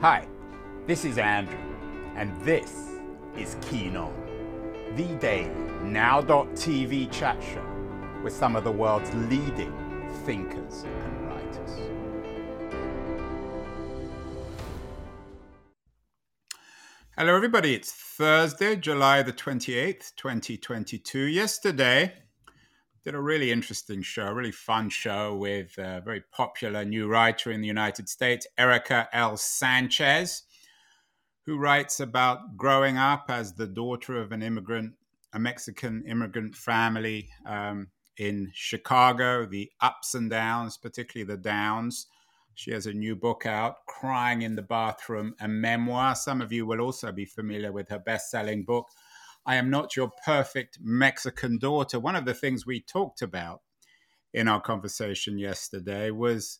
Hi, 0.00 0.28
this 0.86 1.04
is 1.04 1.18
Andrew, 1.18 1.58
and 2.14 2.40
this 2.42 2.72
is 3.36 3.56
Keen 3.62 3.96
On, 3.96 4.14
the 4.94 5.12
daily 5.16 5.50
now.tv 5.82 7.10
chat 7.10 7.42
show 7.42 7.66
with 8.22 8.32
some 8.32 8.54
of 8.54 8.62
the 8.62 8.70
world's 8.70 9.12
leading 9.12 9.72
thinkers 10.24 10.84
and 10.84 11.26
writers. 11.26 11.80
Hello, 17.16 17.34
everybody. 17.34 17.74
It's 17.74 17.90
Thursday, 17.90 18.76
July 18.76 19.24
the 19.24 19.32
28th, 19.32 20.14
2022. 20.14 21.22
Yesterday, 21.22 22.12
did 23.08 23.14
a 23.14 23.20
really 23.22 23.50
interesting 23.50 24.02
show, 24.02 24.26
a 24.26 24.34
really 24.34 24.52
fun 24.52 24.90
show 24.90 25.34
with 25.34 25.78
a 25.78 26.02
very 26.04 26.22
popular 26.30 26.84
new 26.84 27.08
writer 27.08 27.50
in 27.50 27.62
the 27.62 27.66
United 27.66 28.06
States, 28.06 28.46
Erika 28.58 29.08
L. 29.14 29.38
Sanchez, 29.38 30.42
who 31.46 31.56
writes 31.56 32.00
about 32.00 32.58
growing 32.58 32.98
up 32.98 33.24
as 33.30 33.54
the 33.54 33.66
daughter 33.66 34.20
of 34.20 34.30
an 34.30 34.42
immigrant, 34.42 34.92
a 35.32 35.38
Mexican 35.38 36.04
immigrant 36.06 36.54
family 36.54 37.30
um, 37.46 37.88
in 38.18 38.50
Chicago, 38.52 39.46
the 39.46 39.70
ups 39.80 40.14
and 40.14 40.28
downs, 40.28 40.76
particularly 40.76 41.26
the 41.26 41.40
downs 41.40 42.08
she 42.58 42.72
has 42.72 42.86
a 42.86 42.92
new 42.92 43.14
book 43.14 43.46
out, 43.46 43.86
Crying 43.86 44.42
in 44.42 44.56
the 44.56 44.62
Bathroom, 44.62 45.32
a 45.40 45.46
memoir. 45.46 46.16
Some 46.16 46.42
of 46.42 46.52
you 46.52 46.66
will 46.66 46.80
also 46.80 47.12
be 47.12 47.24
familiar 47.24 47.70
with 47.70 47.88
her 47.88 48.00
best 48.00 48.32
selling 48.32 48.64
book, 48.64 48.86
I 49.48 49.54
Am 49.54 49.70
Not 49.70 49.96
Your 49.96 50.10
Perfect 50.26 50.76
Mexican 50.78 51.56
Daughter. 51.56 51.98
One 51.98 52.16
of 52.16 52.26
the 52.26 52.34
things 52.34 52.66
we 52.66 52.82
talked 52.82 53.22
about 53.22 53.62
in 54.34 54.46
our 54.46 54.60
conversation 54.60 55.38
yesterday 55.38 56.10
was 56.10 56.58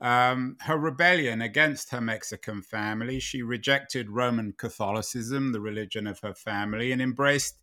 um, 0.00 0.56
her 0.60 0.78
rebellion 0.78 1.42
against 1.42 1.90
her 1.90 2.00
Mexican 2.00 2.62
family. 2.62 3.18
She 3.18 3.42
rejected 3.42 4.10
Roman 4.10 4.54
Catholicism, 4.56 5.50
the 5.50 5.60
religion 5.60 6.06
of 6.06 6.20
her 6.20 6.34
family, 6.34 6.92
and 6.92 7.02
embraced 7.02 7.58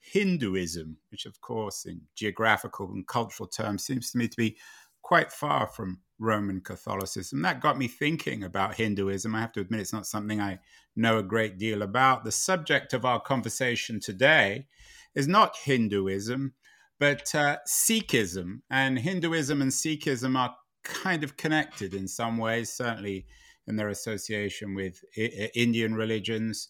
Hinduism, 0.00 0.96
which, 1.12 1.24
of 1.24 1.40
course, 1.40 1.84
in 1.84 2.00
geographical 2.16 2.90
and 2.90 3.06
cultural 3.06 3.48
terms, 3.48 3.84
seems 3.84 4.10
to 4.10 4.18
me 4.18 4.26
to 4.26 4.36
be 4.36 4.56
quite 5.02 5.30
far 5.30 5.68
from 5.68 6.00
Roman 6.22 6.60
Catholicism. 6.60 7.42
That 7.42 7.60
got 7.60 7.76
me 7.76 7.88
thinking 7.88 8.44
about 8.44 8.76
Hinduism. 8.76 9.34
I 9.34 9.40
have 9.40 9.52
to 9.52 9.60
admit, 9.60 9.80
it's 9.80 9.92
not 9.92 10.06
something 10.06 10.40
I 10.40 10.60
know 10.94 11.18
a 11.18 11.22
great 11.22 11.58
deal 11.58 11.82
about. 11.82 12.24
The 12.24 12.32
subject 12.32 12.92
of 12.92 13.04
our 13.04 13.20
conversation 13.20 14.00
today 14.00 14.66
is 15.14 15.28
not 15.28 15.56
Hinduism, 15.64 16.54
but 16.98 17.34
uh, 17.34 17.58
Sikhism. 17.68 18.60
And 18.70 18.98
Hinduism 18.98 19.60
and 19.60 19.70
Sikhism 19.70 20.38
are 20.38 20.54
kind 20.84 21.24
of 21.24 21.36
connected 21.36 21.94
in 21.94 22.08
some 22.08 22.38
ways, 22.38 22.72
certainly 22.72 23.26
in 23.66 23.76
their 23.76 23.88
association 23.88 24.74
with 24.74 25.00
I- 25.18 25.50
Indian 25.54 25.94
religions. 25.94 26.68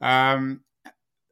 Um, 0.00 0.62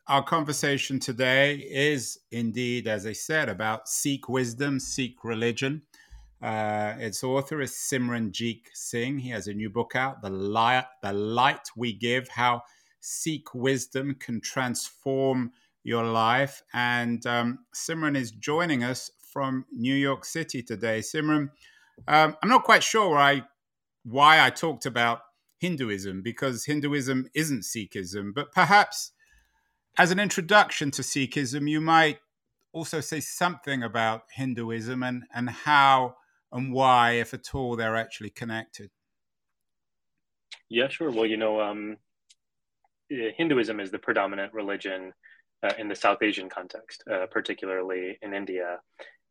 our 0.06 0.24
conversation 0.24 0.98
today 0.98 1.56
is 1.70 2.18
indeed, 2.32 2.88
as 2.88 3.06
I 3.06 3.12
said, 3.12 3.48
about 3.48 3.88
Sikh 3.88 4.28
wisdom, 4.28 4.80
Sikh 4.80 5.22
religion. 5.22 5.82
Uh, 6.42 6.94
its 6.98 7.22
author 7.22 7.60
is 7.60 7.72
Simranjeet 7.72 8.62
Singh. 8.72 9.18
He 9.18 9.28
has 9.30 9.46
a 9.46 9.52
new 9.52 9.68
book 9.68 9.94
out, 9.94 10.22
The 10.22 10.30
Light, 10.30 10.86
the 11.02 11.12
Light 11.12 11.68
We 11.76 11.92
Give 11.92 12.28
How 12.28 12.62
Sikh 13.00 13.54
Wisdom 13.54 14.16
Can 14.18 14.40
Transform 14.40 15.52
Your 15.82 16.04
Life. 16.04 16.62
And 16.72 17.24
um, 17.26 17.60
Simran 17.74 18.16
is 18.16 18.30
joining 18.30 18.82
us 18.82 19.10
from 19.32 19.66
New 19.70 19.94
York 19.94 20.24
City 20.24 20.62
today. 20.62 21.00
Simran, 21.00 21.50
um, 22.08 22.36
I'm 22.42 22.48
not 22.48 22.64
quite 22.64 22.82
sure 22.82 23.10
why, 23.10 23.42
why 24.04 24.44
I 24.44 24.50
talked 24.50 24.86
about 24.86 25.20
Hinduism, 25.58 26.22
because 26.22 26.64
Hinduism 26.64 27.28
isn't 27.34 27.64
Sikhism, 27.64 28.32
but 28.34 28.50
perhaps 28.50 29.12
as 29.98 30.10
an 30.10 30.18
introduction 30.18 30.90
to 30.92 31.02
Sikhism, 31.02 31.68
you 31.68 31.82
might 31.82 32.20
also 32.72 33.00
say 33.00 33.20
something 33.20 33.82
about 33.82 34.22
Hinduism 34.34 35.02
and, 35.02 35.24
and 35.34 35.50
how 35.50 36.16
and 36.52 36.72
why, 36.72 37.12
if 37.12 37.34
at 37.34 37.54
all, 37.54 37.76
they're 37.76 37.96
actually 37.96 38.30
connected. 38.30 38.90
Yeah, 40.68 40.88
sure. 40.88 41.10
Well, 41.10 41.26
you 41.26 41.36
know, 41.36 41.60
um, 41.60 41.96
eh, 43.10 43.30
Hinduism 43.36 43.80
is 43.80 43.90
the 43.90 43.98
predominant 43.98 44.52
religion 44.52 45.12
uh, 45.62 45.72
in 45.78 45.88
the 45.88 45.94
South 45.94 46.22
Asian 46.22 46.48
context, 46.48 47.04
uh, 47.10 47.26
particularly 47.30 48.18
in 48.22 48.34
India. 48.34 48.78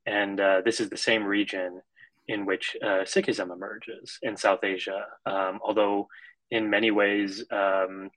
And 0.06 0.40
uh, 0.40 0.62
this 0.64 0.80
is 0.80 0.90
the 0.90 0.98
same 0.98 1.24
region 1.24 1.82
in 2.28 2.46
which 2.46 2.76
uh, 2.84 3.04
Sikhism 3.04 3.52
emerges 3.52 4.20
in 4.22 4.38
South 4.38 4.64
Asia, 4.64 5.06
um, 5.26 5.60
although 5.64 6.08
in 6.52 6.70
many 6.70 6.92
ways, 6.92 7.44
um, 7.52 8.10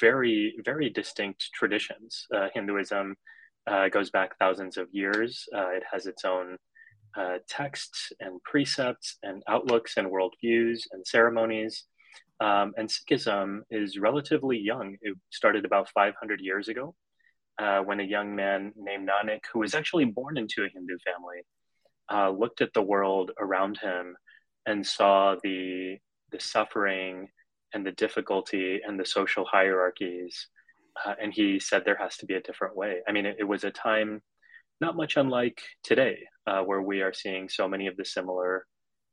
very, 0.00 0.54
very 0.64 0.90
distinct 0.90 1.50
traditions. 1.54 2.26
Uh, 2.34 2.48
Hinduism 2.54 3.14
uh, 3.66 3.88
goes 3.88 4.10
back 4.10 4.38
thousands 4.38 4.76
of 4.76 4.88
years, 4.92 5.44
it 5.52 5.82
has 5.90 6.06
its 6.06 6.24
own 6.24 6.56
uh, 7.16 7.38
texts 7.48 8.12
and 8.20 8.42
precepts 8.42 9.18
and 9.22 9.42
outlooks 9.48 9.96
and 9.96 10.08
worldviews 10.08 10.80
and 10.92 11.06
ceremonies. 11.06 11.84
Um, 12.40 12.74
and 12.76 12.88
Sikhism 12.88 13.60
is 13.70 13.98
relatively 13.98 14.58
young. 14.58 14.96
It 15.00 15.16
started 15.30 15.64
about 15.64 15.88
500 15.94 16.40
years 16.40 16.68
ago 16.68 16.94
uh, 17.58 17.80
when 17.80 18.00
a 18.00 18.04
young 18.04 18.34
man 18.34 18.72
named 18.76 19.08
Nanak, 19.08 19.40
who 19.52 19.60
was 19.60 19.74
actually 19.74 20.06
born 20.06 20.36
into 20.36 20.64
a 20.64 20.68
Hindu 20.68 20.98
family, 21.04 21.42
uh, 22.12 22.30
looked 22.30 22.60
at 22.60 22.72
the 22.74 22.82
world 22.82 23.30
around 23.38 23.78
him 23.78 24.16
and 24.66 24.86
saw 24.86 25.36
the, 25.42 25.98
the 26.32 26.40
suffering 26.40 27.28
and 27.72 27.86
the 27.86 27.92
difficulty 27.92 28.80
and 28.86 28.98
the 28.98 29.06
social 29.06 29.44
hierarchies. 29.44 30.48
Uh, 31.04 31.14
and 31.20 31.32
he 31.32 31.58
said 31.60 31.82
there 31.84 31.96
has 31.96 32.16
to 32.16 32.26
be 32.26 32.34
a 32.34 32.42
different 32.42 32.76
way. 32.76 32.98
I 33.08 33.12
mean, 33.12 33.26
it, 33.26 33.36
it 33.40 33.44
was 33.44 33.64
a 33.64 33.70
time 33.70 34.22
not 34.80 34.96
much 34.96 35.16
unlike 35.16 35.60
today, 35.82 36.18
uh, 36.46 36.62
where 36.62 36.82
we 36.82 37.00
are 37.00 37.12
seeing 37.12 37.48
so 37.48 37.68
many 37.68 37.86
of 37.86 37.96
the 37.96 38.04
similar 38.04 38.66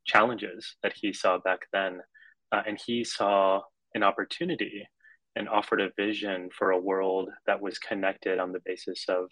challenges 0.05 0.75
that 0.83 0.94
he 0.95 1.13
saw 1.13 1.38
back 1.39 1.59
then. 1.72 1.99
Uh, 2.51 2.61
and 2.67 2.79
he 2.85 3.03
saw 3.03 3.61
an 3.94 4.03
opportunity 4.03 4.83
and 5.35 5.47
offered 5.47 5.81
a 5.81 5.91
vision 5.95 6.49
for 6.57 6.72
a 6.72 6.79
world 6.79 7.29
that 7.45 7.61
was 7.61 7.77
connected 7.79 8.39
on 8.39 8.51
the 8.51 8.61
basis 8.66 9.05
of, 9.07 9.29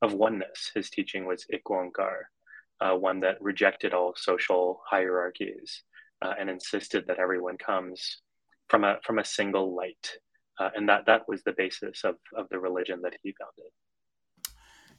of 0.00 0.14
oneness. 0.14 0.70
His 0.74 0.88
teaching 0.90 1.26
was 1.26 1.44
Ik 1.50 1.62
uh, 2.80 2.94
one 2.94 3.20
that 3.20 3.40
rejected 3.40 3.92
all 3.92 4.14
social 4.16 4.80
hierarchies 4.88 5.82
uh, 6.22 6.32
and 6.38 6.48
insisted 6.48 7.04
that 7.06 7.18
everyone 7.18 7.58
comes 7.58 8.22
from 8.68 8.84
a, 8.84 8.98
from 9.04 9.18
a 9.18 9.24
single 9.24 9.76
light. 9.76 10.18
Uh, 10.58 10.70
and 10.74 10.88
that, 10.88 11.04
that 11.06 11.22
was 11.28 11.42
the 11.42 11.54
basis 11.56 12.04
of, 12.04 12.16
of 12.36 12.46
the 12.50 12.58
religion 12.58 13.00
that 13.02 13.16
he 13.22 13.34
founded. 13.38 13.72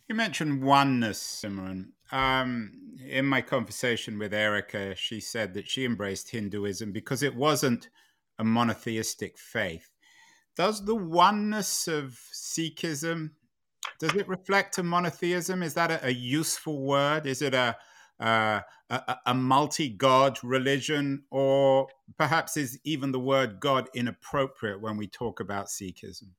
You 0.08 0.16
mentioned 0.16 0.64
oneness, 0.64 1.20
Simran. 1.44 1.88
Um, 2.12 2.98
in 3.08 3.26
my 3.26 3.42
conversation 3.42 4.20
with 4.20 4.34
Erika, 4.34 4.96
she 4.96 5.20
said 5.20 5.54
that 5.56 5.68
she 5.68 5.86
embraced 5.86 6.30
Hinduism 6.30 6.92
because 6.92 7.24
it 7.24 7.36
wasn't 7.36 7.90
a 8.38 8.44
monotheistic 8.44 9.38
faith. 9.38 9.90
Does 10.56 10.86
the 10.86 10.96
oneness 10.96 11.88
of 11.88 12.20
Sikhism 12.32 13.32
does 14.00 14.16
it 14.16 14.28
reflect 14.28 14.78
a 14.78 14.84
monotheism? 14.84 15.64
Is 15.64 15.74
that 15.76 15.92
a, 15.92 16.08
a 16.08 16.12
useful 16.12 16.82
word? 16.82 17.26
Is 17.26 17.42
it 17.42 17.54
a 17.54 17.78
a, 18.18 18.64
a 19.26 19.34
multi-god 19.34 20.40
religion, 20.42 21.24
or 21.32 21.88
perhaps 22.18 22.56
is 22.56 22.80
even 22.86 23.12
the 23.12 23.20
word 23.20 23.60
God 23.60 23.90
inappropriate 23.94 24.80
when 24.80 24.96
we 24.96 25.08
talk 25.08 25.40
about 25.42 25.68
Sikhism? 25.68 26.30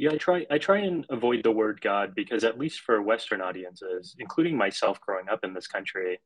Yeah, 0.00 0.12
I 0.12 0.16
try 0.16 0.46
I 0.50 0.56
try 0.56 0.78
and 0.78 1.04
avoid 1.10 1.42
the 1.42 1.50
word 1.50 1.82
God 1.82 2.14
because 2.14 2.42
at 2.42 2.58
least 2.58 2.80
for 2.80 3.02
Western 3.02 3.42
audiences, 3.42 4.16
including 4.18 4.56
myself 4.56 4.98
growing 5.02 5.28
up 5.28 5.40
in 5.44 5.52
this 5.52 5.66
country, 5.66 6.18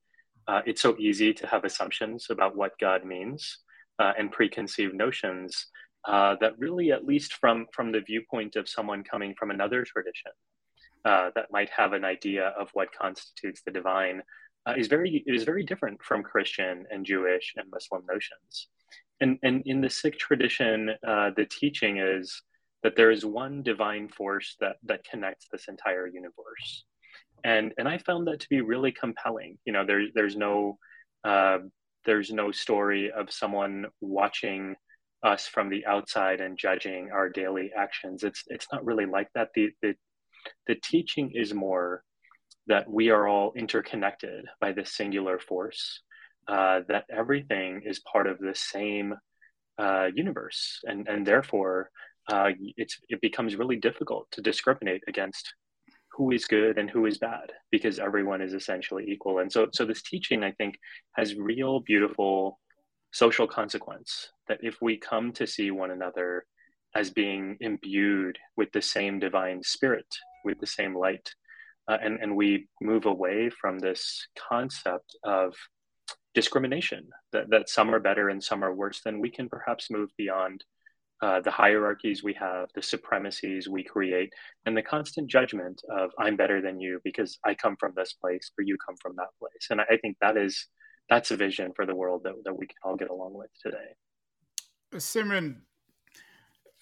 uh, 0.47 0.61
it's 0.65 0.81
so 0.81 0.95
easy 0.97 1.35
to 1.35 1.47
have 1.49 1.65
assumptions 1.65 2.29
about 2.31 2.55
what 2.55 2.79
God 2.79 3.05
means 3.05 3.59
uh, 3.99 4.13
and 4.17 4.31
preconceived 4.31 4.95
notions 4.95 5.67
uh, 6.05 6.37
that 6.41 6.57
really, 6.57 6.93
at 6.93 7.05
least 7.05 7.35
from 7.41 7.67
from 7.73 7.91
the 7.91 8.01
viewpoint 8.01 8.55
of 8.55 8.69
someone 8.69 9.03
coming 9.03 9.35
from 9.37 9.51
another 9.51 9.83
tradition, 9.83 10.31
uh, 11.05 11.31
that 11.35 11.51
might 11.51 11.71
have 11.71 11.95
an 11.95 12.05
idea 12.05 12.55
of 12.57 12.71
what 12.75 12.95
constitutes 12.97 13.63
the 13.67 13.73
divine, 13.73 14.23
uh, 14.67 14.75
is 14.77 14.87
very 14.87 15.25
is 15.27 15.43
very 15.43 15.65
different 15.65 16.01
from 16.01 16.23
Christian 16.23 16.85
and 16.93 17.05
Jewish 17.05 17.55
and 17.57 17.69
Muslim 17.73 18.05
notions. 18.09 18.69
And 19.21 19.37
and 19.43 19.65
in 19.67 19.81
the 19.81 19.91
Sikh 19.91 20.17
tradition, 20.17 20.91
uh, 21.05 21.31
the 21.37 21.47
teaching 21.47 21.99
is 21.99 22.41
that 22.85 22.95
there 22.97 23.11
is 23.11 23.25
one 23.25 23.63
divine 23.63 24.09
force 24.09 24.57
that 24.61 24.77
that 24.85 25.03
connects 25.05 25.49
this 25.51 25.67
entire 25.69 26.07
universe. 26.07 26.85
And 27.43 27.73
and 27.79 27.89
i 27.89 27.99
found 27.99 28.29
that 28.29 28.41
to 28.41 28.49
be 28.49 28.61
really 28.61 28.93
compelling. 28.93 29.59
You 29.65 29.73
know 29.73 29.85
there's 29.85 30.11
there's 30.15 30.37
no 30.37 30.79
uh, 31.25 31.59
there's 32.05 32.31
no 32.31 32.53
story 32.53 33.11
of 33.11 33.33
someone 33.33 33.87
watching 34.01 34.77
us 35.25 35.47
from 35.47 35.71
the 35.71 35.87
outside 35.87 36.41
and 36.41 36.59
judging 36.59 37.11
our 37.11 37.29
daily 37.29 37.73
actions. 37.77 38.23
It's 38.23 38.45
it's 38.47 38.69
not 38.73 38.85
really 38.85 39.07
like 39.07 39.29
that. 39.35 39.49
The 39.55 39.71
the, 39.83 39.95
the 40.67 40.77
teaching 40.77 41.33
is 41.35 41.55
more 41.55 42.05
that 42.67 42.89
we 42.91 43.11
are 43.11 43.27
all 43.27 43.53
interconnected 43.57 44.45
by 44.61 44.73
this 44.73 44.95
singular 44.95 45.39
force 45.39 46.01
uh, 46.49 46.81
that 46.89 47.05
everything 47.11 47.83
is 47.85 48.01
part 48.01 48.27
of 48.27 48.39
the 48.39 48.55
same 48.55 49.15
uh, 49.79 50.09
universe, 50.15 50.81
and 50.85 51.09
and 51.09 51.27
therefore 51.27 51.91
uh, 52.31 52.51
it's 52.77 52.99
it 53.09 53.21
becomes 53.21 53.57
really 53.57 53.77
difficult 53.77 54.29
to 54.33 54.41
discriminate 54.41 55.03
against 55.09 55.55
who 56.13 56.31
is 56.31 56.45
good 56.45 56.79
and 56.79 56.89
who 56.89 57.07
is 57.07 57.19
bad 57.19 57.53
because 57.71 57.99
everyone 57.99 58.41
is 58.41 58.55
essentially 58.55 59.05
equal. 59.09 59.41
And 59.41 59.51
so 59.51 59.69
so 59.73 59.85
this 59.85 60.03
teaching, 60.03 60.45
I 60.45 60.53
think, 60.53 60.77
has 61.13 61.35
real 61.35 61.81
beautiful 61.81 62.59
social 63.13 63.47
consequence 63.47 64.29
that 64.49 64.59
if 64.63 64.77
we 64.81 64.97
come 64.97 65.33
to 65.33 65.47
see 65.47 65.71
one 65.71 65.91
another 65.91 66.45
as 66.95 67.11
being 67.11 67.57
imbued 67.61 68.39
with 68.57 68.71
the 68.73 68.83
same 68.83 69.19
divine 69.19 69.63
spirit, 69.63 70.07
with 70.45 70.59
the 70.61 70.67
same 70.67 70.97
light, 70.97 71.29
uh, 71.89 71.99
and, 72.03 72.21
and 72.21 72.37
we 72.37 72.69
move 72.81 73.07
away 73.07 73.51
from 73.51 73.79
this 73.79 74.27
concept 74.49 75.17
of 75.25 75.55
discrimination 76.35 77.09
that, 77.33 77.51
that 77.51 77.69
some 77.69 77.95
are 77.95 78.01
better 78.01 78.29
and 78.29 78.43
some 78.43 78.65
are 78.65 78.75
worse, 78.75 79.01
then 79.05 79.21
we 79.21 79.31
can 79.31 79.49
perhaps 79.49 79.91
move 79.91 80.11
beyond 80.17 80.65
uh, 81.25 81.41
the 81.41 81.51
hierarchies 81.51 82.23
we 82.23 82.35
have, 82.35 82.69
the 82.75 82.83
supremacies 82.83 83.67
we 83.67 83.83
create, 83.83 84.31
and 84.67 84.77
the 84.77 84.83
constant 84.83 85.27
judgment 85.27 85.81
of 85.89 86.11
I'm 86.19 86.37
better 86.37 86.61
than 86.61 86.79
you 86.79 87.01
because 87.03 87.39
I 87.47 87.55
come 87.55 87.77
from 87.81 87.95
this 87.97 88.13
place 88.13 88.51
or 88.59 88.63
you 88.63 88.77
come 88.87 88.97
from 89.01 89.15
that 89.17 89.31
place. 89.39 89.69
And 89.71 89.81
I, 89.81 89.97
think 90.03 90.19
that 90.21 90.37
is 90.37 90.67
that's 91.09 91.31
a 91.31 91.37
vision 91.37 91.73
for 91.75 91.87
the 91.87 91.95
world 91.95 92.25
that, 92.25 92.35
that 92.45 92.59
we 92.59 92.67
can 92.67 92.77
all 92.85 92.97
get 92.97 93.09
along 93.09 93.33
with 93.33 93.49
today. 93.63 93.95
Simran, 94.93 95.57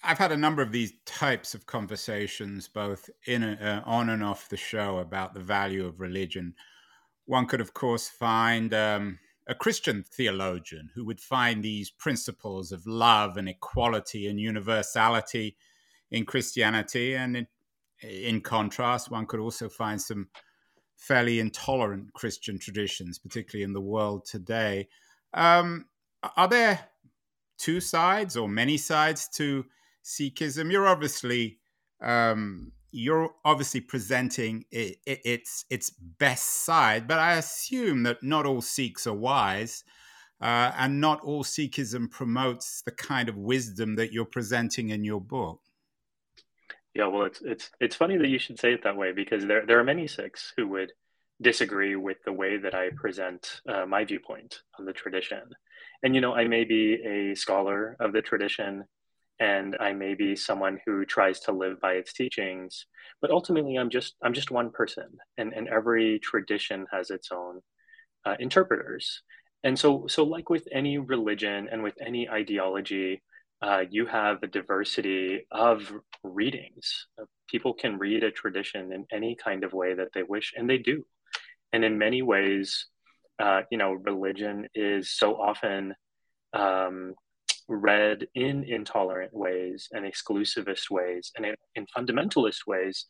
I've 0.03 0.17
had 0.17 0.33
a 0.33 0.37
number 0.37 0.61
of 0.61 0.73
these 0.73 0.91
types 1.05 1.55
of 1.55 1.65
conversations, 1.65 2.67
both 2.67 3.09
in 3.25 3.43
uh, 3.43 3.81
on 3.85 4.09
and 4.09 4.21
off 4.21 4.49
the 4.49 4.57
show, 4.57 4.97
about 4.97 5.33
the 5.33 5.39
value 5.39 5.85
of 5.85 6.01
religion. 6.01 6.53
One 7.27 7.45
could, 7.45 7.61
of 7.61 7.73
course, 7.73 8.09
find 8.09 8.73
um, 8.73 9.19
a 9.47 9.55
Christian 9.55 10.03
theologian 10.03 10.89
who 10.95 11.05
would 11.05 11.19
find 11.19 11.61
these 11.61 11.89
principles 11.89 12.71
of 12.71 12.87
love 12.87 13.37
and 13.37 13.49
equality 13.49 14.27
and 14.27 14.39
universality 14.39 15.57
in 16.11 16.25
Christianity. 16.25 17.15
And 17.15 17.37
in, 17.37 17.47
in 18.01 18.41
contrast, 18.41 19.11
one 19.11 19.25
could 19.25 19.39
also 19.39 19.67
find 19.69 20.01
some 20.01 20.29
fairly 20.95 21.39
intolerant 21.39 22.13
Christian 22.13 22.57
traditions, 22.57 23.19
particularly 23.19 23.63
in 23.63 23.73
the 23.73 23.81
world 23.81 24.25
today. 24.25 24.87
Um, 25.33 25.87
are 26.37 26.47
there 26.47 26.87
two 27.57 27.81
sides 27.81 28.37
or 28.37 28.47
many 28.47 28.77
sides 28.77 29.27
to 29.35 29.65
Sikhism? 30.05 30.71
You're 30.71 30.87
obviously 30.87 31.59
um, 32.01 32.71
you're 32.93 33.31
obviously 33.43 33.81
presenting 33.81 34.65
it, 34.71 34.97
it, 35.05 35.19
its 35.25 35.65
its 35.69 35.89
best 35.89 36.63
side, 36.63 37.07
but 37.07 37.19
I 37.19 37.33
assume 37.33 38.03
that 38.03 38.21
not 38.21 38.45
all 38.45 38.61
Sikhs 38.61 39.07
are 39.07 39.13
wise, 39.13 39.83
uh, 40.39 40.71
and 40.77 41.01
not 41.01 41.21
all 41.21 41.43
Sikhism 41.43 42.09
promotes 42.09 42.81
the 42.83 42.91
kind 42.91 43.29
of 43.29 43.37
wisdom 43.37 43.95
that 43.95 44.13
you're 44.13 44.25
presenting 44.25 44.89
in 44.89 45.03
your 45.03 45.21
book. 45.21 45.59
Yeah, 46.93 47.07
well, 47.07 47.25
it's 47.25 47.41
it's 47.41 47.71
it's 47.79 47.95
funny 47.95 48.17
that 48.17 48.27
you 48.27 48.37
should 48.37 48.59
say 48.59 48.73
it 48.73 48.83
that 48.83 48.95
way 48.95 49.11
because 49.11 49.45
there 49.45 49.65
there 49.65 49.79
are 49.79 49.83
many 49.83 50.07
Sikhs 50.07 50.53
who 50.55 50.67
would 50.69 50.91
disagree 51.41 51.95
with 51.95 52.17
the 52.23 52.31
way 52.31 52.57
that 52.57 52.75
I 52.75 52.89
present 52.95 53.61
uh, 53.67 53.85
my 53.87 54.05
viewpoint 54.05 54.61
on 54.77 54.85
the 54.85 54.93
tradition, 54.93 55.41
and 56.03 56.13
you 56.13 56.21
know, 56.21 56.35
I 56.35 56.47
may 56.47 56.63
be 56.63 56.93
a 57.03 57.35
scholar 57.35 57.97
of 57.99 58.13
the 58.13 58.21
tradition, 58.21 58.83
and 59.39 59.75
I 59.79 59.93
may 59.93 60.13
be 60.15 60.35
someone 60.35 60.79
who 60.85 61.05
tries 61.05 61.39
to 61.41 61.51
live 61.51 61.79
by 61.81 61.93
its 61.93 62.13
teachings, 62.13 62.85
but 63.21 63.31
ultimately, 63.31 63.77
I'm 63.77 63.89
just 63.89 64.15
I'm 64.23 64.33
just 64.33 64.51
one 64.51 64.71
person, 64.71 65.17
and 65.37 65.53
and 65.53 65.67
every 65.67 66.19
tradition 66.19 66.85
has 66.91 67.09
its 67.09 67.29
own 67.31 67.61
uh, 68.25 68.35
interpreters, 68.39 69.21
and 69.63 69.77
so 69.77 70.05
so 70.07 70.23
like 70.23 70.49
with 70.49 70.67
any 70.71 70.97
religion 70.97 71.67
and 71.71 71.83
with 71.83 71.95
any 72.01 72.29
ideology 72.29 73.21
uh, 73.63 73.85
you 73.89 74.05
have 74.05 74.43
a 74.43 74.47
diversity 74.47 75.47
of 75.49 75.89
readings. 76.21 77.07
People 77.47 77.73
can 77.73 77.97
read 77.97 78.23
a 78.23 78.31
tradition 78.31 78.91
in 78.91 79.05
any 79.09 79.37
kind 79.41 79.63
of 79.63 79.71
way 79.71 79.93
that 79.93 80.09
they 80.13 80.23
wish, 80.23 80.53
and 80.57 80.69
they 80.69 80.77
do. 80.77 81.05
And 81.71 81.85
in 81.85 81.97
many 81.97 82.21
ways, 82.21 82.87
uh, 83.39 83.61
you 83.71 83.77
know, 83.77 83.93
religion 83.93 84.67
is 84.75 85.11
so 85.11 85.35
often 85.35 85.95
um, 86.51 87.13
read 87.67 88.27
in 88.35 88.63
intolerant 88.63 89.33
ways 89.33 89.87
and 89.91 90.05
exclusivist 90.05 90.89
ways 90.89 91.31
and 91.35 91.45
in, 91.45 91.55
in, 91.75 91.85
fundamentalist 91.95 92.67
ways. 92.67 93.05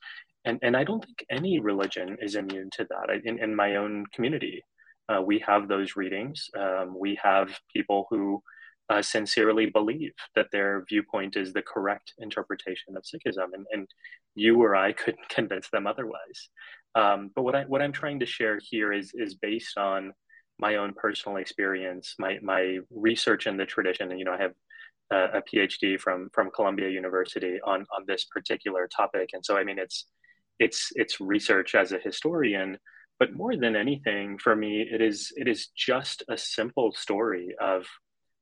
And, 0.46 0.60
and 0.62 0.76
I 0.76 0.84
don't 0.84 1.04
think 1.04 1.26
any 1.30 1.60
religion 1.60 2.18
is 2.22 2.36
immune 2.36 2.70
to 2.74 2.86
that. 2.90 3.10
I, 3.10 3.20
in, 3.24 3.40
in 3.40 3.56
my 3.56 3.78
own 3.78 4.06
community, 4.14 4.62
uh, 5.10 5.22
we 5.22 5.40
have 5.40 5.68
those 5.68 5.96
readings. 5.96 6.50
Um, 6.58 6.96
we 6.98 7.18
have 7.22 7.50
people 7.74 8.08
who 8.10 8.42
uh, 8.90 9.02
sincerely 9.02 9.68
believe 9.68 10.14
that 10.36 10.48
their 10.52 10.84
viewpoint 10.88 11.36
is 11.36 11.54
the 11.54 11.62
correct 11.62 12.14
interpretation 12.20 12.96
of 12.96 13.04
Sikhism, 13.04 13.54
and, 13.54 13.66
and 13.72 13.88
you 14.36 14.62
or 14.62 14.76
I 14.76 14.92
couldn't 14.94 15.30
convince 15.30 15.70
them 15.70 15.88
otherwise. 15.88 16.50
Um, 16.96 17.32
but 17.36 17.44
what 17.44 17.56
I 17.56 17.64
what 17.64 17.82
I'm 17.82 17.92
trying 17.92 18.20
to 18.20 18.26
share 18.26 18.60
here 18.62 18.94
is 18.94 19.12
is 19.16 19.36
based 19.36 19.78
on 19.78 20.14
my 20.60 20.76
own 20.76 20.94
personal 20.94 21.38
experience, 21.38 22.16
my 22.20 22.40
my 22.42 22.80
research 22.92 23.48
in 23.48 23.58
the 23.58 23.66
tradition, 23.66 24.10
and 24.12 24.20
you 24.20 24.26
know 24.26 24.34
I 24.34 24.42
have 24.42 24.54
a, 25.12 25.40
a 25.40 25.42
PhD 25.42 26.00
from 26.00 26.30
from 26.34 26.52
Columbia 26.52 26.90
University 26.90 27.60
on 27.64 27.86
on 27.96 28.06
this 28.08 28.26
particular 28.26 28.88
topic, 28.88 29.30
and 29.34 29.46
so 29.46 29.58
I 29.58 29.64
mean 29.64 29.80
it's 29.80 30.06
it's 30.60 30.90
it's 30.96 31.20
research 31.20 31.76
as 31.76 31.92
a 31.92 32.00
historian 32.00 32.78
but 33.20 33.34
more 33.34 33.56
than 33.56 33.76
anything 33.76 34.38
for 34.38 34.56
me 34.56 34.82
it 34.82 35.02
is 35.02 35.32
it 35.36 35.48
is 35.48 35.68
just 35.76 36.24
a 36.30 36.38
simple 36.38 36.94
story 36.94 37.56
of 37.60 37.86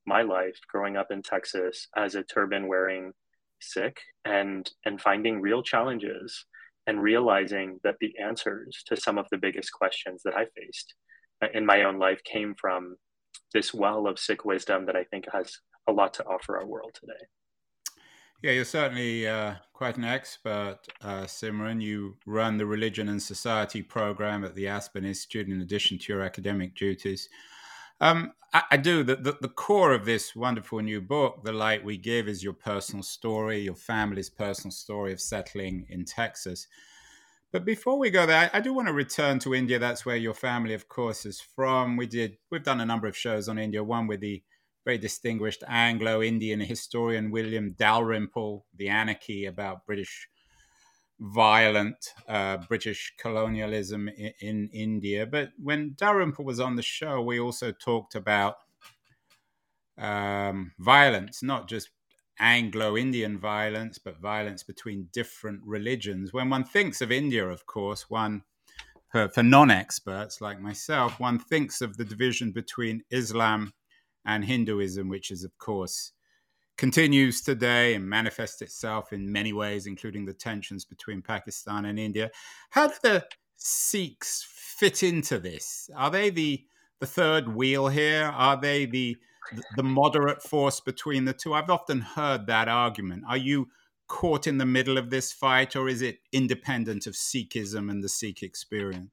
my 0.06 0.22
life 0.22 0.58
growing 0.68 0.96
up 0.96 1.10
in 1.10 1.22
Texas 1.22 1.88
as 1.96 2.14
a 2.14 2.22
turban 2.22 2.66
wearing 2.68 3.12
Sikh 3.60 4.00
and 4.24 4.68
and 4.84 5.00
finding 5.00 5.40
real 5.40 5.62
challenges 5.62 6.46
and 6.86 7.00
realizing 7.00 7.78
that 7.84 7.96
the 8.00 8.12
answers 8.18 8.82
to 8.86 8.96
some 8.96 9.18
of 9.18 9.26
the 9.30 9.38
biggest 9.38 9.72
questions 9.72 10.22
that 10.24 10.34
I 10.34 10.46
faced 10.56 10.94
in 11.54 11.66
my 11.66 11.82
own 11.82 11.98
life 11.98 12.22
came 12.24 12.54
from 12.60 12.96
this 13.52 13.74
well 13.74 14.06
of 14.06 14.18
Sikh 14.18 14.44
wisdom 14.44 14.86
that 14.86 14.96
I 14.96 15.04
think 15.04 15.26
has 15.32 15.58
a 15.88 15.92
lot 15.92 16.14
to 16.14 16.24
offer 16.24 16.58
our 16.58 16.66
world 16.66 16.92
today. 16.94 17.26
Yeah, 18.42 18.52
you're 18.52 18.64
certainly 18.64 19.28
uh, 19.28 19.54
quite 19.72 19.96
an 19.96 20.04
expert, 20.04 20.78
uh, 21.00 21.22
Simran. 21.22 21.80
You 21.80 22.16
run 22.26 22.58
the 22.58 22.66
Religion 22.66 23.08
and 23.08 23.22
Society 23.22 23.82
program 23.82 24.44
at 24.44 24.56
the 24.56 24.66
Aspen 24.66 25.04
Institute 25.04 25.48
in 25.48 25.60
addition 25.60 25.96
to 25.98 26.12
your 26.12 26.22
academic 26.22 26.74
duties. 26.74 27.28
Um, 28.00 28.32
I, 28.52 28.62
I, 28.72 28.76
do. 28.78 29.04
The, 29.04 29.14
the, 29.14 29.36
the, 29.40 29.48
core 29.48 29.92
of 29.92 30.04
this 30.04 30.34
wonderful 30.34 30.80
new 30.80 31.00
book, 31.00 31.44
The 31.44 31.52
Light 31.52 31.84
We 31.84 31.96
Give, 31.96 32.26
is 32.26 32.42
your 32.42 32.52
personal 32.52 33.04
story, 33.04 33.60
your 33.60 33.76
family's 33.76 34.28
personal 34.28 34.72
story 34.72 35.12
of 35.12 35.20
settling 35.20 35.86
in 35.88 36.04
Texas. 36.04 36.66
But 37.52 37.66
before 37.66 37.98
we 37.98 38.08
go 38.08 38.24
there, 38.24 38.50
I, 38.52 38.60
do 38.60 38.72
want 38.72 38.88
to 38.88 38.94
return 38.94 39.38
to 39.40 39.54
India. 39.54 39.78
That's 39.78 40.06
where 40.06 40.16
your 40.16 40.32
family, 40.32 40.72
of 40.72 40.88
course, 40.88 41.26
is 41.26 41.38
from. 41.38 41.98
We 41.98 42.06
did. 42.06 42.38
We've 42.50 42.64
done 42.64 42.80
a 42.80 42.86
number 42.86 43.06
of 43.06 43.16
shows 43.16 43.46
on 43.46 43.58
India. 43.58 43.84
One 43.84 44.06
with 44.06 44.20
the 44.20 44.42
very 44.86 44.96
distinguished 44.96 45.62
Anglo-Indian 45.68 46.60
historian 46.60 47.30
William 47.30 47.72
Dalrymple, 47.72 48.64
The 48.74 48.88
Anarchy, 48.88 49.44
about 49.44 49.84
British 49.84 50.28
violent 51.20 52.14
uh, 52.26 52.56
British 52.56 53.14
colonialism 53.18 54.08
in, 54.08 54.32
in, 54.40 54.68
India. 54.72 55.24
But 55.24 55.50
when 55.62 55.94
Dalrymple 55.96 56.44
was 56.44 56.58
on 56.58 56.74
the 56.74 56.82
show, 56.82 57.20
we 57.20 57.38
also 57.38 57.70
talked 57.70 58.16
about 58.16 58.56
um, 59.96 60.72
violence, 60.78 61.42
not 61.42 61.68
just 61.68 61.90
Anglo 62.42 62.96
Indian 62.96 63.38
violence, 63.38 63.98
but 63.98 64.20
violence 64.20 64.64
between 64.64 65.08
different 65.12 65.60
religions. 65.64 66.32
When 66.32 66.50
one 66.50 66.64
thinks 66.64 67.00
of 67.00 67.12
India, 67.12 67.48
of 67.48 67.66
course, 67.66 68.10
one 68.10 68.42
for, 69.12 69.28
for 69.28 69.44
non 69.44 69.70
experts 69.70 70.40
like 70.40 70.60
myself, 70.60 71.20
one 71.20 71.38
thinks 71.38 71.80
of 71.80 71.96
the 71.96 72.04
division 72.04 72.50
between 72.50 73.04
Islam 73.10 73.72
and 74.26 74.44
Hinduism, 74.44 75.08
which 75.08 75.30
is, 75.30 75.44
of 75.44 75.56
course, 75.58 76.12
continues 76.76 77.42
today 77.42 77.94
and 77.94 78.08
manifests 78.08 78.60
itself 78.60 79.12
in 79.12 79.30
many 79.30 79.52
ways, 79.52 79.86
including 79.86 80.24
the 80.24 80.34
tensions 80.34 80.84
between 80.84 81.22
Pakistan 81.22 81.84
and 81.84 81.98
India. 81.98 82.28
How 82.70 82.88
do 82.88 82.94
the 83.04 83.24
Sikhs 83.56 84.44
fit 84.50 85.04
into 85.04 85.38
this? 85.38 85.88
Are 85.96 86.10
they 86.10 86.30
the 86.30 86.64
the 86.98 87.06
third 87.06 87.46
wheel 87.54 87.86
here? 87.86 88.24
Are 88.24 88.60
they 88.60 88.86
the 88.86 89.16
the 89.76 89.82
moderate 89.82 90.42
force 90.42 90.80
between 90.80 91.24
the 91.24 91.32
two? 91.32 91.54
I've 91.54 91.70
often 91.70 92.00
heard 92.00 92.46
that 92.46 92.68
argument. 92.68 93.24
Are 93.28 93.36
you 93.36 93.68
caught 94.08 94.46
in 94.46 94.58
the 94.58 94.66
middle 94.66 94.98
of 94.98 95.10
this 95.10 95.32
fight, 95.32 95.76
or 95.76 95.88
is 95.88 96.02
it 96.02 96.18
independent 96.32 97.06
of 97.06 97.14
Sikhism 97.14 97.90
and 97.90 98.02
the 98.02 98.08
Sikh 98.08 98.42
experience? 98.42 99.10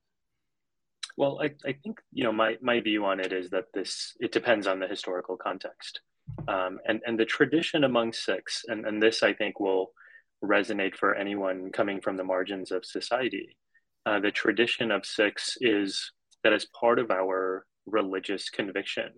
Well, 1.17 1.41
I, 1.41 1.51
I 1.65 1.73
think 1.83 1.99
you 2.11 2.23
know 2.23 2.31
my, 2.31 2.57
my 2.61 2.79
view 2.79 3.05
on 3.05 3.19
it 3.19 3.33
is 3.33 3.49
that 3.49 3.65
this 3.73 4.15
it 4.19 4.31
depends 4.31 4.67
on 4.67 4.79
the 4.79 4.87
historical 4.87 5.37
context. 5.37 6.01
Um, 6.47 6.79
and, 6.87 7.01
and 7.05 7.19
the 7.19 7.25
tradition 7.25 7.83
among 7.83 8.13
Sikhs, 8.13 8.63
and, 8.67 8.85
and 8.85 9.01
this 9.01 9.23
I 9.23 9.33
think 9.33 9.59
will 9.59 9.91
resonate 10.43 10.95
for 10.95 11.15
anyone 11.15 11.71
coming 11.71 11.99
from 11.99 12.17
the 12.17 12.23
margins 12.23 12.71
of 12.71 12.85
society. 12.85 13.57
Uh, 14.05 14.19
the 14.19 14.31
tradition 14.31 14.91
of 14.91 15.05
Sikhs 15.05 15.57
is 15.59 16.11
that 16.43 16.53
as 16.53 16.65
part 16.65 16.99
of 16.99 17.11
our 17.11 17.65
religious 17.85 18.49
conviction, 18.49 19.09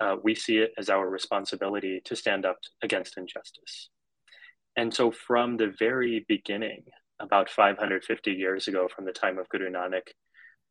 uh, 0.00 0.16
we 0.22 0.34
see 0.34 0.58
it 0.58 0.72
as 0.78 0.88
our 0.88 1.08
responsibility 1.08 2.00
to 2.04 2.16
stand 2.16 2.44
up 2.44 2.58
against 2.82 3.16
injustice. 3.16 3.90
And 4.76 4.92
so, 4.92 5.10
from 5.10 5.56
the 5.56 5.72
very 5.78 6.24
beginning, 6.28 6.84
about 7.20 7.48
550 7.48 8.32
years 8.32 8.66
ago, 8.66 8.88
from 8.94 9.04
the 9.04 9.12
time 9.12 9.38
of 9.38 9.48
Guru 9.48 9.70
Nanak, 9.70 10.08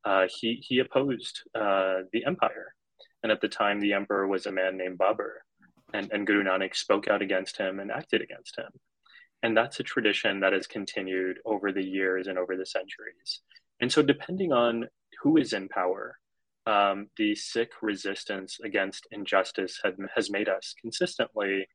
uh, 0.03 0.27
he, 0.27 0.63
he 0.67 0.79
opposed 0.79 1.41
uh, 1.55 2.01
the 2.11 2.25
empire. 2.25 2.73
And 3.21 3.31
at 3.31 3.39
the 3.39 3.47
time, 3.47 3.79
the 3.79 3.93
emperor 3.93 4.27
was 4.27 4.45
a 4.45 4.51
man 4.51 4.77
named 4.77 4.97
Babur. 4.97 5.35
And, 5.93 6.11
and 6.11 6.27
Guru 6.27 6.43
Nanak 6.43 6.75
spoke 6.75 7.07
out 7.07 7.21
against 7.21 7.57
him 7.57 7.79
and 7.79 7.91
acted 7.91 8.21
against 8.21 8.57
him. 8.57 8.67
And 9.41 9.55
that's 9.55 9.79
a 9.79 9.83
tradition 9.83 10.39
that 10.41 10.53
has 10.53 10.67
continued 10.67 11.37
over 11.45 11.71
the 11.71 11.83
years 11.83 12.27
and 12.27 12.37
over 12.37 12.57
the 12.57 12.65
centuries. 12.65 13.41
And 13.79 13.91
so, 13.91 14.01
depending 14.01 14.51
on 14.51 14.87
who 15.21 15.37
is 15.37 15.53
in 15.53 15.69
power, 15.69 16.17
um, 16.65 17.07
the 17.17 17.35
Sikh 17.35 17.71
resistance 17.81 18.57
against 18.63 19.07
injustice 19.11 19.79
had, 19.83 19.95
has 20.15 20.29
made 20.29 20.49
us 20.49 20.73
consistently 20.79 21.67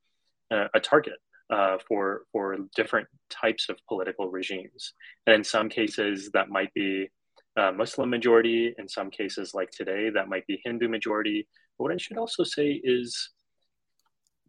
uh, 0.50 0.68
a 0.74 0.80
target 0.80 1.18
uh, 1.50 1.78
for 1.86 2.22
for 2.32 2.56
different 2.76 3.08
types 3.30 3.68
of 3.68 3.76
political 3.88 4.30
regimes. 4.30 4.94
And 5.26 5.36
in 5.36 5.44
some 5.44 5.68
cases, 5.68 6.30
that 6.32 6.48
might 6.48 6.72
be 6.74 7.10
uh, 7.56 7.72
Muslim 7.72 8.10
majority. 8.10 8.74
In 8.78 8.88
some 8.88 9.10
cases, 9.10 9.54
like 9.54 9.70
today, 9.70 10.10
that 10.10 10.28
might 10.28 10.46
be 10.46 10.60
Hindu 10.64 10.88
majority. 10.88 11.46
But 11.76 11.84
what 11.84 11.92
I 11.92 11.96
should 11.98 12.18
also 12.18 12.44
say 12.44 12.80
is 12.82 13.30